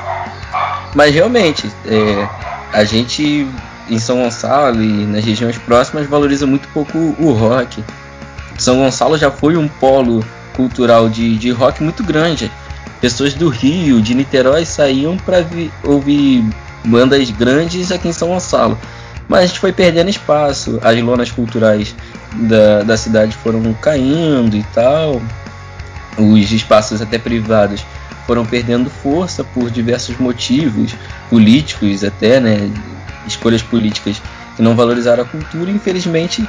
[0.95, 2.29] Mas realmente, é,
[2.73, 3.47] a gente
[3.91, 7.83] em São Gonçalo e nas regiões próximas valoriza muito pouco o rock.
[8.59, 10.25] São Gonçalo já foi um polo
[10.55, 12.51] cultural de, de rock muito grande.
[13.01, 15.47] Pessoas do Rio, de Niterói saíam para
[15.85, 16.45] ouvir
[16.85, 18.79] bandas grandes aqui em São Gonçalo.
[19.29, 21.95] Mas foi perdendo espaço, as lonas culturais
[22.35, 25.21] da, da cidade foram caindo e tal,
[26.17, 27.85] os espaços até privados
[28.27, 30.95] foram perdendo força por diversos motivos
[31.31, 32.71] políticos até, né,
[33.29, 34.21] escolhas políticas
[34.57, 35.71] que não valorizaram a cultura.
[35.71, 36.49] Infelizmente,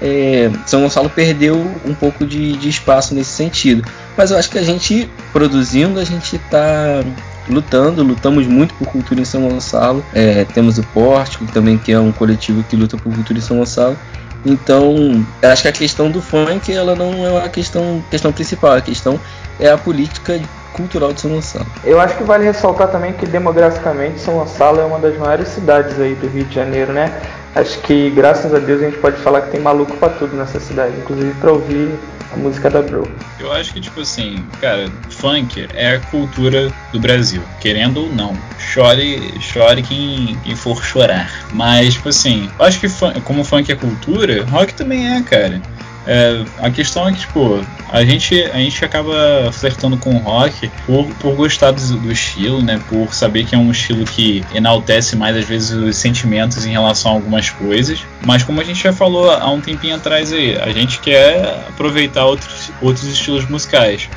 [0.00, 3.88] é, São Gonçalo perdeu um pouco de, de, espaço nesse sentido.
[4.16, 7.02] Mas eu acho que a gente produzindo, a gente está
[7.48, 10.04] lutando, lutamos muito por cultura em São Gonçalo.
[10.12, 13.58] É, temos o Pórtico também, que é um coletivo que luta por cultura em São
[13.58, 13.96] Gonçalo.
[14.44, 18.80] Então, acho que a questão do funk ela não é a questão, questão principal, a
[18.80, 19.18] questão
[19.58, 20.40] é a política
[20.76, 21.66] cultural de São Gonçalo.
[21.84, 25.98] Eu acho que vale ressaltar também que demograficamente São Gonçalo é uma das maiores cidades
[25.98, 27.10] aí do Rio de Janeiro, né?
[27.54, 30.60] Acho que graças a Deus a gente pode falar que tem maluco para tudo nessa
[30.60, 31.98] cidade, inclusive para ouvir
[32.30, 33.08] a música da Bro.
[33.40, 38.36] Eu acho que tipo assim, cara, funk é a cultura do Brasil, querendo ou não.
[38.58, 41.30] Chore, chore quem, quem for chorar.
[41.52, 45.62] Mas tipo assim, eu acho que funk, como funk é cultura, rock também é, cara.
[46.06, 50.70] É, a questão é que, tipo, a gente, a gente acaba flertando com o rock
[50.86, 52.80] por, por gostar do, do, estilo, né?
[52.88, 57.10] Por saber que é um estilo que enaltece mais, às vezes, os sentimentos em relação
[57.10, 57.98] a algumas coisas.
[58.24, 62.24] Mas como a gente já falou há um tempinho atrás aí, a gente quer aproveitar
[62.24, 64.08] outros, outros estilos musicais.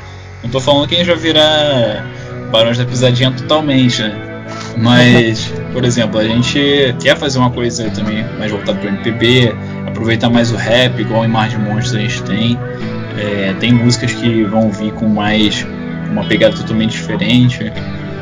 [0.44, 2.06] Não tô falando que a gente vai virar
[2.52, 4.29] Barões da Pisadinha totalmente, né?
[4.82, 9.54] Mas, por exemplo, a gente quer fazer uma coisa também mais voltada para o MPB,
[9.86, 12.58] aproveitar mais o rap, igual em Mar de Monstros a gente tem.
[13.18, 15.68] É, tem músicas que vão vir com mais
[16.10, 17.72] uma pegada totalmente diferente.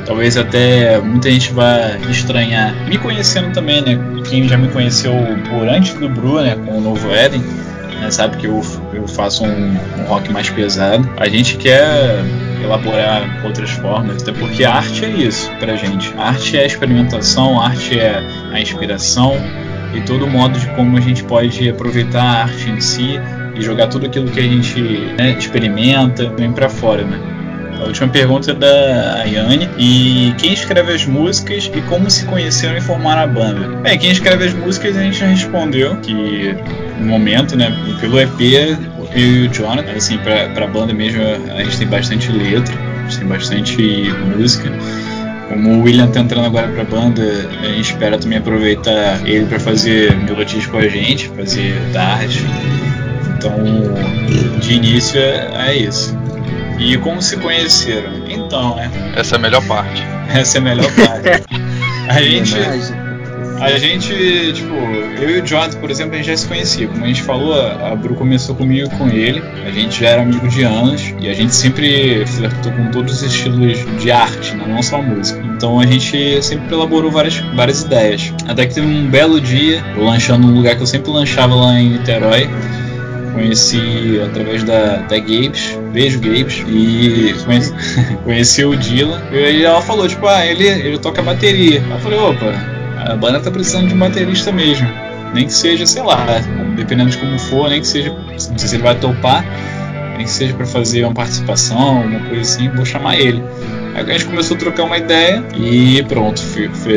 [0.06, 2.74] Talvez até muita gente vá estranhar.
[2.88, 4.00] Me conhecendo também, né?
[4.28, 5.14] Quem já me conheceu
[5.50, 6.56] por antes do Bru, né?
[6.66, 7.44] Com o Novo Eden,
[8.00, 8.62] né, sabe que eu,
[8.94, 11.08] eu faço um, um rock mais pesado.
[11.18, 12.24] A gente quer
[12.62, 16.14] elaborar outras formas, até porque a arte é isso pra gente.
[16.18, 19.36] A arte é a experimentação, a arte é a inspiração,
[19.94, 23.20] e todo modo de como a gente pode aproveitar a arte em si
[23.56, 24.80] e jogar tudo aquilo que a gente
[25.18, 27.20] né, experimenta vem para fora, né?
[27.80, 29.70] A última pergunta é da Ayane.
[29.78, 33.80] E quem escreve as músicas e como se conheceram e formaram a banda?
[33.84, 36.56] É, quem escreve as músicas a gente já respondeu, que
[37.00, 38.40] no momento, né, pelo EP,
[39.18, 43.04] eu e o Jonathan, assim, pra, pra banda mesmo, a gente tem bastante letra, a
[43.04, 43.82] gente tem bastante
[44.36, 44.72] música.
[45.50, 47.24] Como o William tá entrando agora pra banda,
[47.62, 52.46] a gente espera também aproveitar ele para fazer melodias com a gente, fazer tarde.
[53.38, 53.58] Então,
[54.60, 56.18] de início é, é isso.
[56.78, 58.12] E como se conheceram?
[58.30, 58.92] Então, né?
[59.16, 60.04] Essa é a melhor parte.
[60.34, 61.44] Essa é a melhor parte.
[62.10, 62.56] a gente
[63.60, 64.74] a gente, tipo,
[65.22, 66.88] eu e o Jonathan, por exemplo, a gente já se conhecia.
[66.88, 69.42] Como a gente falou, a Bru começou comigo com ele.
[69.66, 73.24] A gente já era amigo de anos e a gente sempre flertou com todos os
[73.24, 75.40] estilos de arte, não só música.
[75.56, 78.34] Então a gente sempre elaborou várias, várias ideias.
[78.48, 81.80] Até que teve um belo dia, eu lanchando num lugar que eu sempre lanchava lá
[81.80, 82.50] em Niterói
[83.34, 87.74] conheci através da, da Gabes, beijo Gabes, e conheci,
[88.26, 89.22] conheci o Dylan.
[89.32, 91.84] E ela falou, tipo, ah, ele, ele toca bateria.
[91.88, 94.88] Eu falei, opa, a banda tá precisando de um baterista mesmo.
[95.34, 96.26] Nem que seja, sei lá,
[96.76, 99.46] dependendo de como for, nem que seja, não sei se ele vai topar,
[100.16, 103.44] nem que seja para fazer uma participação, alguma coisa assim, vou chamar ele.
[103.94, 106.42] Aí a gente começou a trocar uma ideia e pronto,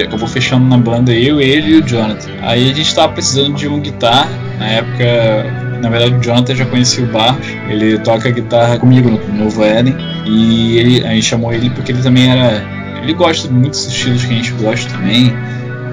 [0.07, 2.31] acabou fechando na banda eu, ele e o Jonathan.
[2.43, 6.67] Aí a gente tava precisando de um guitarra, na época na verdade, o Jonathan já
[6.67, 9.97] conhecia o Barros, ele toca guitarra comigo no Novo Eden,
[10.27, 12.63] e ele, a gente chamou ele porque ele também era.
[13.03, 15.35] Ele gosta de muitos estilos que a gente gosta também,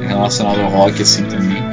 [0.01, 1.63] relacionado ao rock assim também.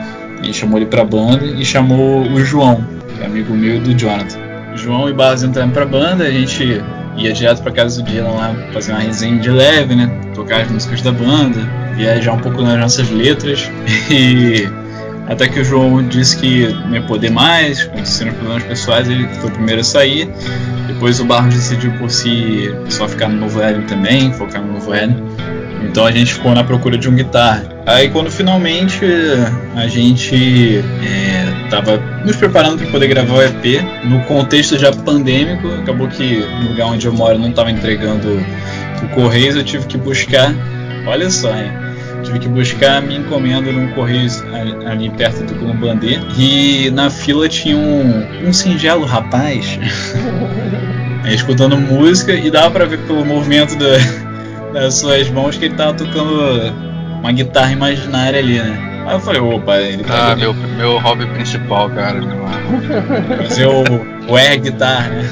[0.42, 2.84] Gente chamou ele pra banda e chamou o João,
[3.20, 4.38] é amigo meu do Jonathan.
[4.74, 6.82] João e Barros entraram pra banda, a gente
[7.16, 10.10] ia direto pra casa do Dylan lá fazer uma resenha de leve, né?
[10.34, 11.60] Tocar as músicas da banda,
[11.96, 13.70] viajar um pouco nas nossas letras
[14.10, 14.68] e
[15.26, 19.48] até que o João disse que não ia poder mais, aconteceram problemas pessoais, ele foi
[19.48, 20.28] o primeiro a sair.
[20.86, 24.94] Depois o Barros decidiu por si só ficar no Novo Eden também, focar no Novo
[24.94, 25.16] Eden.
[25.88, 27.64] Então a gente ficou na procura de um guitarra.
[27.86, 29.00] Aí quando finalmente
[29.76, 36.08] a gente é, nos preparando para poder gravar o EP, no contexto já pandêmico, acabou
[36.08, 38.40] que no lugar onde eu moro não estava entregando
[39.02, 40.54] o Correios, eu tive que buscar,
[41.06, 41.70] olha só, hein,
[42.24, 44.28] tive que buscar minha encomenda num correio
[44.86, 49.78] ali perto do Columbandê e na fila tinha um, um singelo rapaz
[51.32, 53.96] escutando música e dava para ver pelo movimento da,
[54.74, 56.72] das suas mãos que ele tava tocando
[57.20, 59.04] uma guitarra imaginária ali, né?
[59.06, 60.32] Aí eu falei, opa, ele tá.
[60.32, 62.20] Ah, meu, meu hobby principal, cara.
[63.48, 63.84] Fazer o,
[64.28, 65.28] o air guitar, né?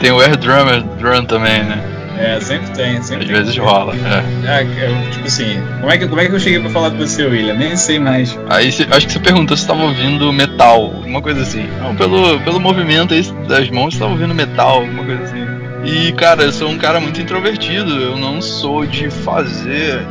[0.00, 1.80] Tem o air drummer drum também, né?
[2.18, 3.42] É, sempre tem, sempre Às tem.
[3.42, 4.48] vezes rola, é.
[4.48, 6.98] Ah, eu, tipo assim, como é, que, como é que eu cheguei pra falar com
[6.98, 7.54] você, William?
[7.54, 8.38] Nem sei mais.
[8.48, 11.66] Aí cê, acho que você perguntou se tava ouvindo metal, alguma coisa assim.
[11.80, 15.41] Não, pelo, pelo movimento aí das mãos, você tava ouvindo metal, alguma coisa assim.
[15.84, 20.06] E, cara, eu sou um cara muito introvertido, eu não sou de fazer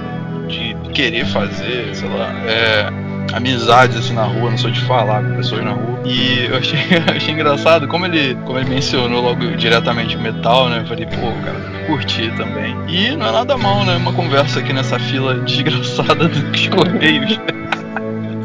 [0.48, 2.92] de querer fazer, sei lá, é,
[3.34, 6.02] amizades assim na rua, não sou de falar com pessoas na rua.
[6.06, 6.80] E eu achei,
[7.16, 10.80] achei engraçado, como ele, como ele mencionou logo diretamente o metal, né?
[10.80, 12.76] Eu falei, pô, cara, deve curtir também.
[12.88, 13.96] E não é nada mal, né?
[13.96, 17.40] Uma conversa aqui nessa fila desgraçada dos Correios.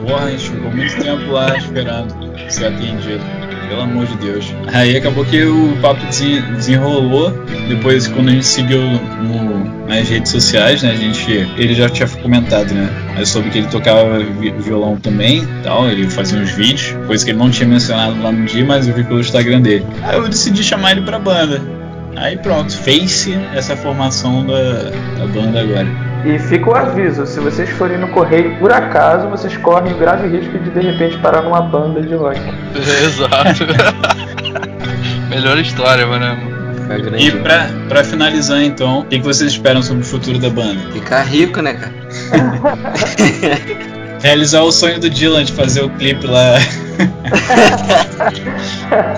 [0.06, 2.14] Porra, a gente ficou muito tempo lá esperando
[2.48, 3.24] ser atendido.
[3.68, 4.54] Pelo amor de Deus.
[4.72, 7.30] Aí acabou que o papo desenrolou.
[7.68, 10.92] Depois, quando a gente seguiu no, nas redes sociais, né?
[10.92, 12.88] A gente, ele já tinha comentado, né?
[13.18, 14.18] Eu soube que ele tocava
[14.58, 15.88] violão também, tal.
[15.88, 18.94] Ele fazia uns vídeos, coisa que ele não tinha mencionado lá no dia, mas eu
[18.94, 19.86] vi pelo Instagram dele.
[20.02, 21.60] Aí eu decidi chamar ele pra banda.
[22.16, 25.86] Aí pronto, fez-se essa formação da, da banda agora.
[26.24, 30.28] E fica o aviso, se vocês forem no correio, por acaso, vocês correm o grave
[30.28, 32.40] risco de de repente parar numa banda de rock.
[32.74, 33.66] Exato.
[35.30, 36.56] Melhor história, mano.
[37.18, 40.80] E pra, pra finalizar então, o que, que vocês esperam sobre o futuro da banda?
[40.92, 41.92] Ficar rico, né, cara?
[44.22, 46.58] Realizar o sonho do Dylan de fazer o clipe lá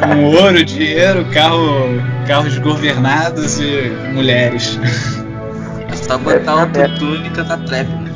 [0.03, 4.78] com ouro, dinheiro, carro, carros governados e mulheres.
[6.09, 8.11] Só botar o tutu e cantar trap, né?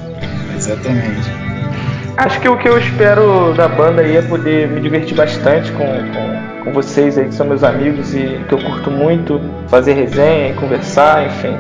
[0.57, 1.31] Exatamente.
[2.17, 5.85] Acho que o que eu espero da banda aí é poder me divertir bastante com,
[5.85, 9.39] com, com vocês aí, que são meus amigos e que eu curto muito
[9.69, 11.55] fazer resenha, conversar, enfim.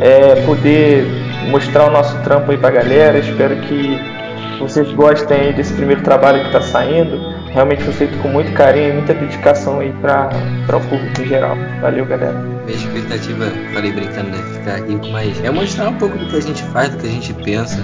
[0.00, 1.06] É, poder
[1.50, 3.18] mostrar o nosso trampo aí pra galera.
[3.18, 4.19] Espero que
[4.68, 7.18] vocês gostem desse primeiro trabalho que está saindo.
[7.50, 11.56] Realmente foi feito com muito carinho e muita dedicação aí para o público em geral.
[11.80, 14.38] Valeu, galera minha expectativa, falei brincando, né?
[14.54, 17.10] Ficar rico, mas é mostrar um pouco do que a gente faz, do que a
[17.10, 17.78] gente pensa,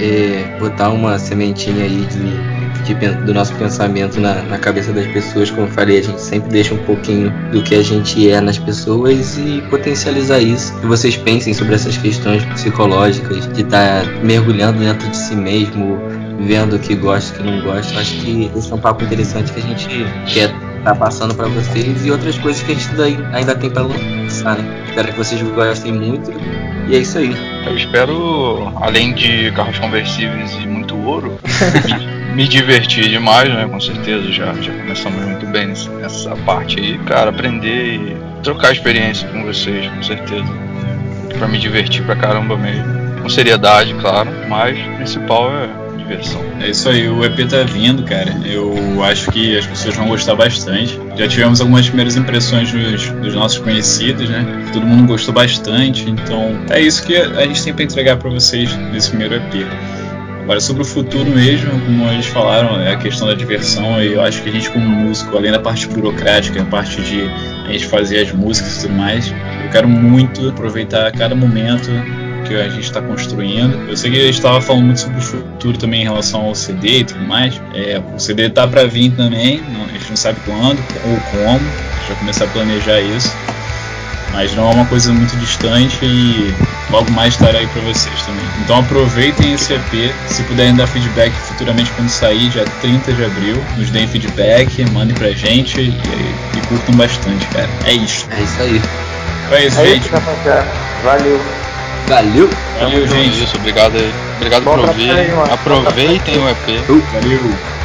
[0.00, 2.57] é botar uma sementinha aí de,
[2.94, 5.50] de do nosso pensamento na, na, cabeça das pessoas.
[5.50, 8.58] Como eu falei, a gente sempre deixa um pouquinho do que a gente é nas
[8.58, 10.78] pessoas e potencializar isso.
[10.80, 15.98] Que vocês pensem sobre essas questões psicológicas, de estar tá mergulhando dentro de si mesmo,
[16.40, 17.98] vendo o que gosta o que não gosta.
[17.98, 19.88] Acho que esse é um papo interessante que a gente
[20.32, 22.88] quer tá passando para vocês e outras coisas que a gente
[23.32, 23.82] ainda tem para
[24.86, 26.32] Espero que vocês gostem muito
[26.88, 27.34] e é isso aí.
[27.66, 31.38] Eu espero, além de carros conversíveis e muito ouro,
[32.34, 33.66] me, divertir demais, né?
[33.68, 39.28] Com certeza, já, já começamos muito bem nessa parte aí, cara, aprender e trocar experiência
[39.28, 40.46] com vocês, com certeza.
[41.38, 43.20] para me divertir pra caramba mesmo.
[43.20, 45.87] Com seriedade, claro, mas o principal é
[46.60, 48.34] É isso aí, o EP tá vindo, cara.
[48.44, 50.98] Eu acho que as pessoas vão gostar bastante.
[51.16, 54.44] Já tivemos algumas primeiras impressões dos, dos nossos conhecidos, né?
[54.72, 58.74] Todo mundo gostou bastante, então é isso que a gente tem para entregar para vocês
[58.92, 59.66] nesse primeiro EP.
[60.48, 64.22] Agora, sobre o futuro mesmo, como eles falaram, é a questão da diversão, e eu
[64.22, 67.20] acho que a gente, como músico, além da parte burocrática, a parte de
[67.66, 71.90] a gente fazer as músicas e tudo mais, eu quero muito aproveitar cada momento
[72.48, 73.88] que a gente está construindo.
[73.88, 76.54] Eu sei que a gente estava falando muito sobre o futuro também em relação ao
[76.54, 77.60] CD e tudo mais.
[77.74, 81.56] É, o CD tá para vir também, não, a gente não sabe quando ou como,
[81.56, 83.32] a gente vai começar a planejar isso.
[84.32, 86.54] Mas não é uma coisa muito distante e
[86.90, 88.44] logo mais estará aí para vocês também.
[88.62, 93.56] Então aproveitem esse EP, se puderem dar feedback futuramente quando sair, dia 30 de abril,
[93.76, 97.68] nos deem feedback, mandem pra gente e, e curtam bastante, cara.
[97.86, 98.28] É isso.
[98.30, 98.82] É isso aí.
[99.50, 100.06] É isso, é gente.
[100.06, 100.10] Isso,
[101.02, 101.67] Valeu.
[102.08, 102.48] Valeu.
[102.80, 103.44] Valeu, gente.
[103.44, 104.12] Isso, obrigado aí.
[104.36, 105.10] Obrigado Bom por ouvir.
[105.50, 106.82] Aproveitem o EP.
[107.12, 107.77] Valeu.